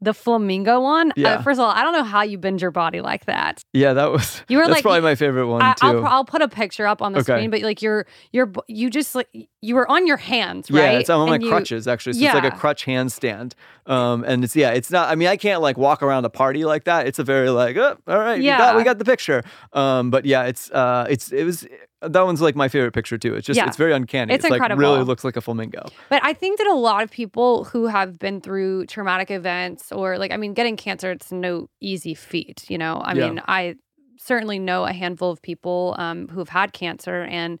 [0.00, 1.10] the flamingo one.
[1.12, 1.42] Uh, Yeah.
[1.42, 3.62] first of all, I don't know how you bend your body like that.
[3.72, 4.42] Yeah, that was.
[4.48, 5.86] You were that's like- probably my favorite one I, too.
[5.86, 7.32] I'll, I'll put a picture up on the Okay.
[7.32, 9.28] screen, but like you're you're you just like
[9.62, 11.00] you were on your hands, Yeah, right?
[11.00, 12.12] it's I'm on my you- crutches actually.
[12.14, 13.54] So it's like a crutch handstand.
[13.86, 15.08] Um, and it's yeah, it's not.
[15.10, 17.06] I mean, I can't like walk around a party like that.
[17.06, 19.42] It's a very like, oh, all right, we got we got the picture.
[19.72, 21.66] Um, but yeah, it's uh, it's it was
[22.08, 23.34] that one's like my favorite picture too.
[23.34, 23.66] It's just Yeah.
[23.66, 24.34] it's very uncanny.
[24.34, 24.80] It's like incredible.
[24.80, 25.86] really looks like a flamingo.
[26.08, 30.18] But I think that a lot of people who have been through traumatic events or
[30.18, 32.96] like I mean getting cancer it's no easy feat, you know.
[33.04, 33.28] I Yeah.
[33.28, 33.76] mean, I
[34.18, 37.58] certainly know a handful of people um, who have had cancer and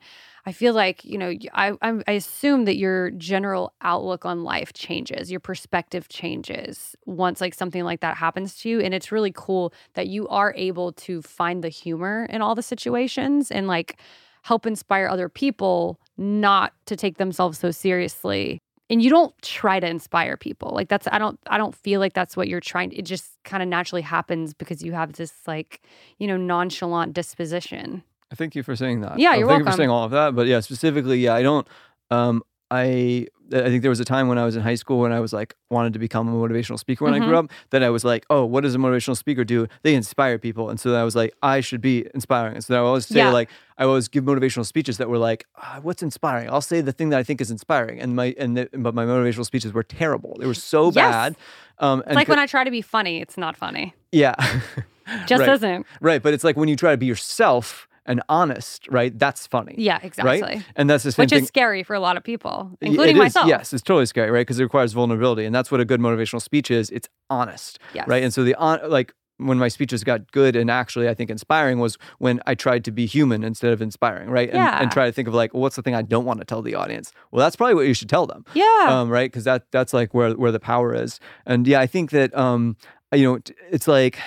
[0.48, 5.28] I feel like, you know, I, I assume that your general outlook on life changes,
[5.28, 8.80] your perspective changes once like something like that happens to you.
[8.80, 12.62] And it's really cool that you are able to find the humor in all the
[12.62, 13.98] situations and like
[14.46, 19.88] help inspire other people not to take themselves so seriously and you don't try to
[19.88, 23.02] inspire people like that's i don't i don't feel like that's what you're trying it
[23.02, 25.82] just kind of naturally happens because you have this like
[26.18, 29.18] you know nonchalant disposition i Thank you for saying that.
[29.18, 30.34] Yeah, Uh, you're thank you for saying all of that.
[30.34, 31.66] But yeah, specifically, yeah, I don't.
[32.10, 35.12] Um, I I think there was a time when I was in high school when
[35.12, 37.44] I was like wanted to become a motivational speaker when I grew Mhm.
[37.44, 37.50] up.
[37.70, 39.68] Then I was like, oh, what does a motivational speaker do?
[39.84, 42.54] They inspire people, and so I was like, I should be inspiring.
[42.56, 43.30] And so I always say Yeah.
[43.30, 43.48] like
[43.78, 46.50] I always give motivational speeches that were like, ah, what's inspiring?
[46.50, 49.04] I'll say the thing that I think is inspiring, and my and the, but my
[49.04, 50.36] motivational speeches were terrible.
[50.40, 50.94] They were so Yes.
[50.94, 51.36] bad.
[51.78, 54.34] Um, and it's like co- when i try to be funny it's not funny yeah,
[55.26, 56.22] just right, isn't right.
[56.22, 59.16] But it's like when you try to be yourself and honest, right?
[59.18, 59.74] That's funny.
[59.78, 61.42] yeah exactly And that's the same which thing.
[61.42, 64.30] is scary for a lot of people including it is, myself Yes, it's totally scary,
[64.30, 64.40] right?
[64.40, 66.90] Because it requires vulnerability, and that's what a good motivational speech is.
[66.90, 68.06] It's honest, yes.
[68.08, 68.22] right?
[68.22, 71.78] And so the on, like when my speeches got good and actually I think inspiring
[71.78, 74.48] was when I tried to be human instead of inspiring, right?
[74.48, 74.80] And, Yeah.
[74.80, 76.62] and try to think of like, well, what's the thing I don't want to tell
[76.62, 77.12] the audience?
[77.30, 79.30] Well, that's probably what you should tell them, yeah um, right?
[79.30, 81.20] Because that that's like where where the power is.
[81.44, 82.76] And yeah, I think that um,
[83.12, 83.38] you know,
[83.70, 84.18] it's like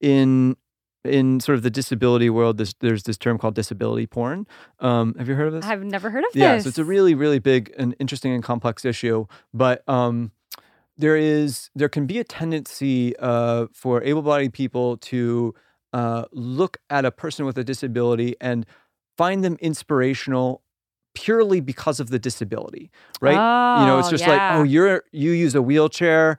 [0.00, 0.56] in
[1.04, 4.46] in sort of the disability world, this, there's this term called disability porn.
[4.80, 5.64] Um, have you heard of this?
[5.64, 8.42] i've never heard of Yeah, this so it's a really, really big and interesting and
[8.42, 9.26] complex issue.
[9.54, 10.32] But um,
[10.98, 15.54] there is there can be a tendency uh, for able-bodied people to
[15.92, 18.66] uh, look at a person with a disability and
[19.16, 20.62] find them inspirational
[21.14, 22.90] purely because of the disability,
[23.20, 23.32] right?
[23.80, 26.38] you know, it's Oh, just like, oh, you're you use a wheelchair.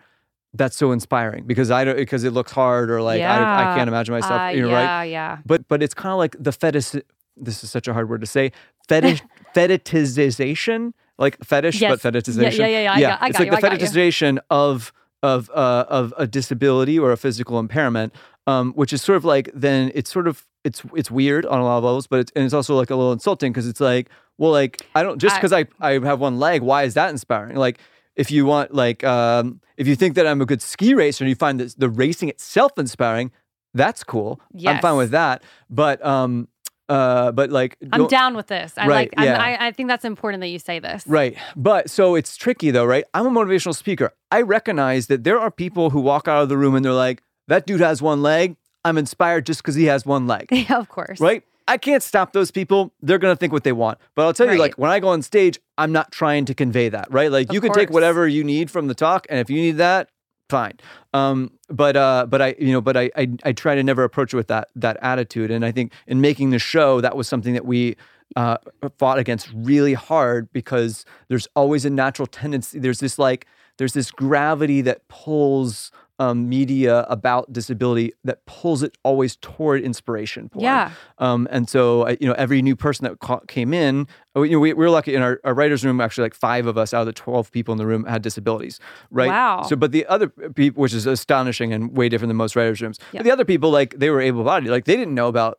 [0.53, 3.87] That's so inspiring because I don't because it looks hard or like I, I can't
[3.87, 4.83] imagine myself, Uh, you know, right?
[4.83, 5.37] yeah, yeah.
[5.45, 6.91] But but it's kind of like the fetish.
[7.37, 8.51] This is such a hard word to say.
[8.89, 9.21] Fetish
[9.55, 12.01] fetishization, like fetish, Yes.
[12.01, 12.59] but fetishization.
[12.59, 12.97] Yeah, yeah, yeah, yeah.
[12.97, 13.87] I got- I it's got like you, I the got you.
[13.87, 14.93] fetishization of
[15.23, 18.13] of uh, of a disability or a physical impairment,
[18.47, 21.63] um, which is sort of like then it's sort of it's it's weird on a
[21.63, 24.09] lot of levels, but it's and it's also like a little insulting because it's like,
[24.37, 27.09] well, like I don't just I- because I I have one leg, why is that
[27.09, 27.55] inspiring?
[27.55, 27.79] Like
[28.15, 31.29] if you want like um, if you think that I'm a good ski racer and
[31.29, 33.31] you find that the racing itself inspiring,
[33.73, 34.39] that's cool.
[34.65, 35.43] I'm fine with that.
[35.69, 36.47] But um
[36.89, 38.73] uh but like I'm down with this.
[38.77, 39.25] I Right, like.
[39.25, 39.41] Yeah.
[39.41, 41.07] I, I think that's important that you say this.
[41.07, 41.37] Right.
[41.55, 43.05] But so it's tricky though, right?
[43.13, 44.11] I'm a motivational speaker.
[44.29, 47.23] I recognize that there are people who walk out of the room and they're like,
[47.47, 48.57] that dude has one leg.
[48.83, 50.47] I'm inspired just because he has one leg.
[50.51, 51.19] Yeah, of course.
[51.19, 51.43] Right?
[51.71, 52.93] I can't stop those people.
[53.01, 53.97] They're going to think what they want.
[54.13, 56.89] But I'll tell you, like, when I go on stage, I'm not trying to convey
[56.89, 57.31] that, right?
[57.31, 59.25] Like, Of you can take whatever you need from the talk.
[59.29, 60.09] And if you need that,
[60.49, 60.73] fine.
[61.13, 64.33] Um, but uh, but I, you know, but I, I, I try to never approach
[64.33, 65.49] it with that that attitude.
[65.49, 67.95] And I think in making the show, that was something that we
[68.35, 68.57] uh,
[68.99, 72.79] fought against really hard because there's always a natural tendency.
[72.79, 73.47] There's this like
[73.77, 75.89] there's this gravity that pulls
[76.21, 80.49] um, media about disability that pulls it always toward inspiration.
[80.49, 80.63] Porn.
[80.63, 80.91] Yeah.
[81.17, 84.51] Um, and so, I- you know, every new person that ca- came in, oh, you
[84.53, 85.99] know, we, we were lucky in our, our writers' room.
[85.99, 88.79] Actually, like five of us out of the twelve people in the room had disabilities,
[89.09, 89.29] right?
[89.29, 89.63] Wow.
[89.63, 92.97] So, but the other people, which is astonishing and way different than most writers' rooms,
[93.13, 93.19] Yep.
[93.19, 95.57] but the other people, like they were able-bodied, like they didn't know about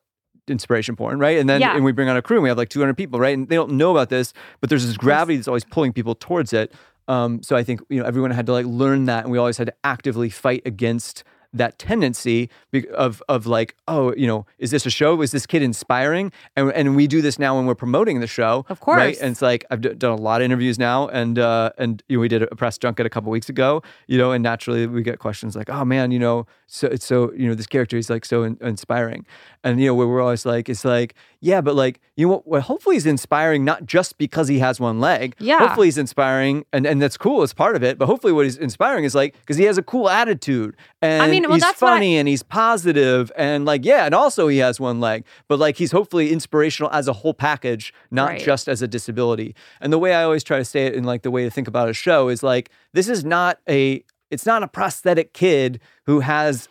[0.49, 1.39] inspiration porn, right?
[1.39, 1.75] And then Yeah.
[1.77, 3.35] and we bring on a crew, and we have like 200 people, right?
[3.37, 6.53] And they don't know about this, but there's this gravity that's always pulling people towards
[6.53, 6.73] it.
[7.09, 9.59] Um, so I think you know everyone had to like learn that, and we always
[9.59, 11.25] had to actively fight against
[11.55, 12.49] that tendency
[12.95, 15.21] of of like, oh, you know, is this a show?
[15.23, 16.33] Is this kid inspiring?
[16.57, 18.97] And and we do this now when we're promoting the show, Of course.
[18.97, 19.19] right?
[19.21, 22.17] And it's like I've d- done a lot of interviews now, and uh, and you
[22.17, 25.03] know, we did a press junket a couple weeks ago, you know, and naturally we
[25.03, 28.09] get questions like, oh man, you know, so it's so you know this character is
[28.09, 29.27] like so in- inspiring,
[29.65, 32.47] and you know where we're always like, it's like yeah, but like you know what?
[32.47, 35.35] Well, hopefully he's inspiring not just because he has one leg.
[35.39, 35.59] Yeah.
[35.59, 37.43] Hopefully he's inspiring, and and that's cool.
[37.43, 39.83] It's part of it, but hopefully what he's inspiring is like because he has a
[39.83, 43.65] cool attitude, and I mean, well, he's that's what I- funny, and he's positive, and
[43.65, 47.13] like yeah, and also he has one leg, but like he's hopefully inspirational as a
[47.13, 48.41] whole package, not Right.
[48.41, 49.55] just as a disability.
[49.81, 51.69] And the way I always try to say it and like the way to think
[51.69, 56.21] about a show is like this is not a it's not a prosthetic kid who
[56.21, 56.69] has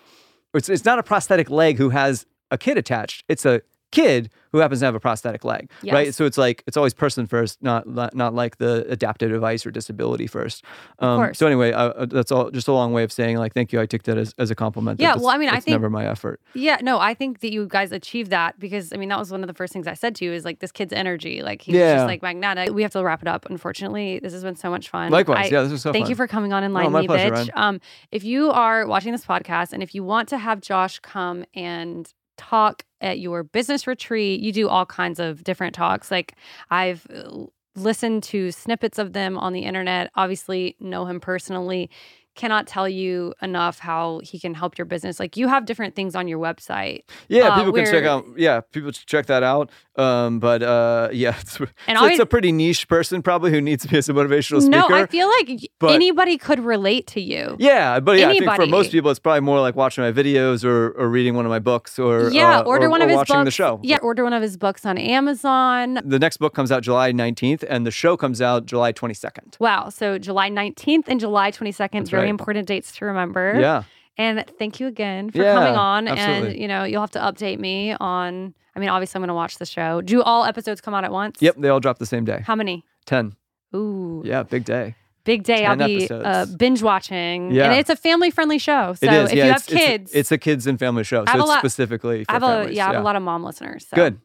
[0.54, 3.24] it's, it's not a prosthetic leg who has a kid attached.
[3.30, 3.62] It's a
[3.92, 6.14] kid who happens to have a prosthetic leg, right?
[6.14, 10.28] So it's like it's always person first, not not like the adaptive device or disability
[10.28, 10.64] first.
[11.00, 13.72] Um, so anyway, uh, uh, that's all just a long way of saying like thank
[13.72, 13.80] you.
[13.80, 15.00] I took that as, as a compliment.
[15.00, 16.42] Yeah, well, I mean, I think- never my effort.
[16.54, 19.42] Yeah, no, I think that you guys achieved that because I mean that was one
[19.44, 21.76] of the first things I said to you is like this kid's energy, like he's
[21.76, 21.96] Yeah.
[21.96, 22.74] just like magnetic.
[22.74, 23.50] We have to wrap it up.
[23.50, 25.12] Unfortunately, this has been so much fun.
[25.12, 26.10] Likewise, I- yeah, this was so Thank fun.
[26.10, 27.50] you for coming on and Oh, my me, pleasure, bitch.
[27.56, 27.80] Um,
[28.12, 32.12] if you are watching this podcast and if you want to have Josh come and
[32.38, 36.12] talk at your business retreat, you do all kinds of different talks.
[36.12, 36.36] Like
[36.70, 40.12] I've uh, listened to snippets of them on the internet.
[40.16, 41.90] Obviously, know him personally.
[42.34, 45.20] Cannot tell you enough how he can help your business.
[45.20, 47.02] Like you have different things on your website.
[47.28, 48.26] Yeah, uh, people can check out.
[48.38, 49.70] Yeah, people should check that out.
[49.98, 53.60] Um, but uh, yeah, it's, And so it's always- a pretty niche person probably who
[53.60, 54.88] needs to be as a motivational speaker.
[54.90, 57.56] No, I feel like but- anybody could relate to you.
[57.60, 60.64] Yeah, but yeah, I think for most people, it's probably more like watching my videos
[60.64, 63.10] or, or reading one of my books or Yeah, uh, order or, one or of
[63.10, 63.46] his watching books.
[63.48, 63.80] the show.
[63.84, 66.00] Yeah, order one of his books on Amazon.
[66.06, 69.60] The next book comes out July 19th, and the show comes out July 22nd.
[69.60, 69.90] Wow.
[69.90, 72.30] So July 19th and July 22nd, very right.
[72.30, 73.60] important dates to remember.
[73.60, 73.84] Yeah.
[74.18, 76.08] And thank you again for Yeah, coming on.
[76.08, 76.52] absolutely.
[76.52, 79.34] And, you know, you'll have to update me on, I mean, obviously I'm going to
[79.34, 80.02] watch the show.
[80.02, 81.38] Do all episodes come out at once?
[81.42, 82.44] Yep, they all drop the same day.
[82.46, 82.86] How many?
[83.06, 83.36] 10.
[83.76, 84.96] Ooh, Yeah, big day.
[85.24, 85.66] big day.
[85.66, 87.52] I'll be uh, binge watching.
[87.52, 87.66] Yeah.
[87.66, 88.94] And it's a family friendly show.
[88.96, 89.32] So it is.
[89.32, 91.22] if yeah, you it's, have it's- kids, It's, a kids and family show.
[91.24, 92.76] I So have a it's lot- specifically for I have a, families.
[92.78, 93.86] yeah, I have a lot of mom listeners.
[93.90, 93.96] So.
[93.96, 94.20] Good.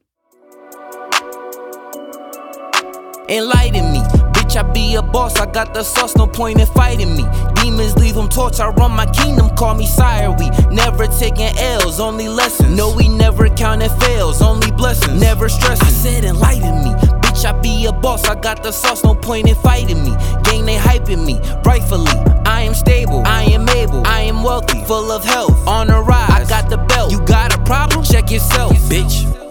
[3.29, 3.99] Enlighten me.
[4.33, 7.25] Bitch, I be a boss, I got the sauce, no point in fighting me
[7.77, 8.61] demons, leave them torch.
[8.61, 10.31] I run my kingdom, call me sire.
[10.31, 12.77] We never taking L's, only lessons.
[12.77, 15.21] No, we never counting fails, only blessings.
[15.21, 15.87] Never stressing.
[15.87, 16.91] I said enlighten me.
[17.21, 20.11] Bitch, I be a boss, I got the sauce, no point in fighting me.
[20.43, 22.13] Gang, they hyping me, rightfully.
[22.45, 26.31] I am stable, I am able, I am wealthy, full of health, on a rise.
[26.31, 27.13] I got the belt.
[27.13, 28.05] You got a problem?
[28.05, 29.46] Check yourself, bitch.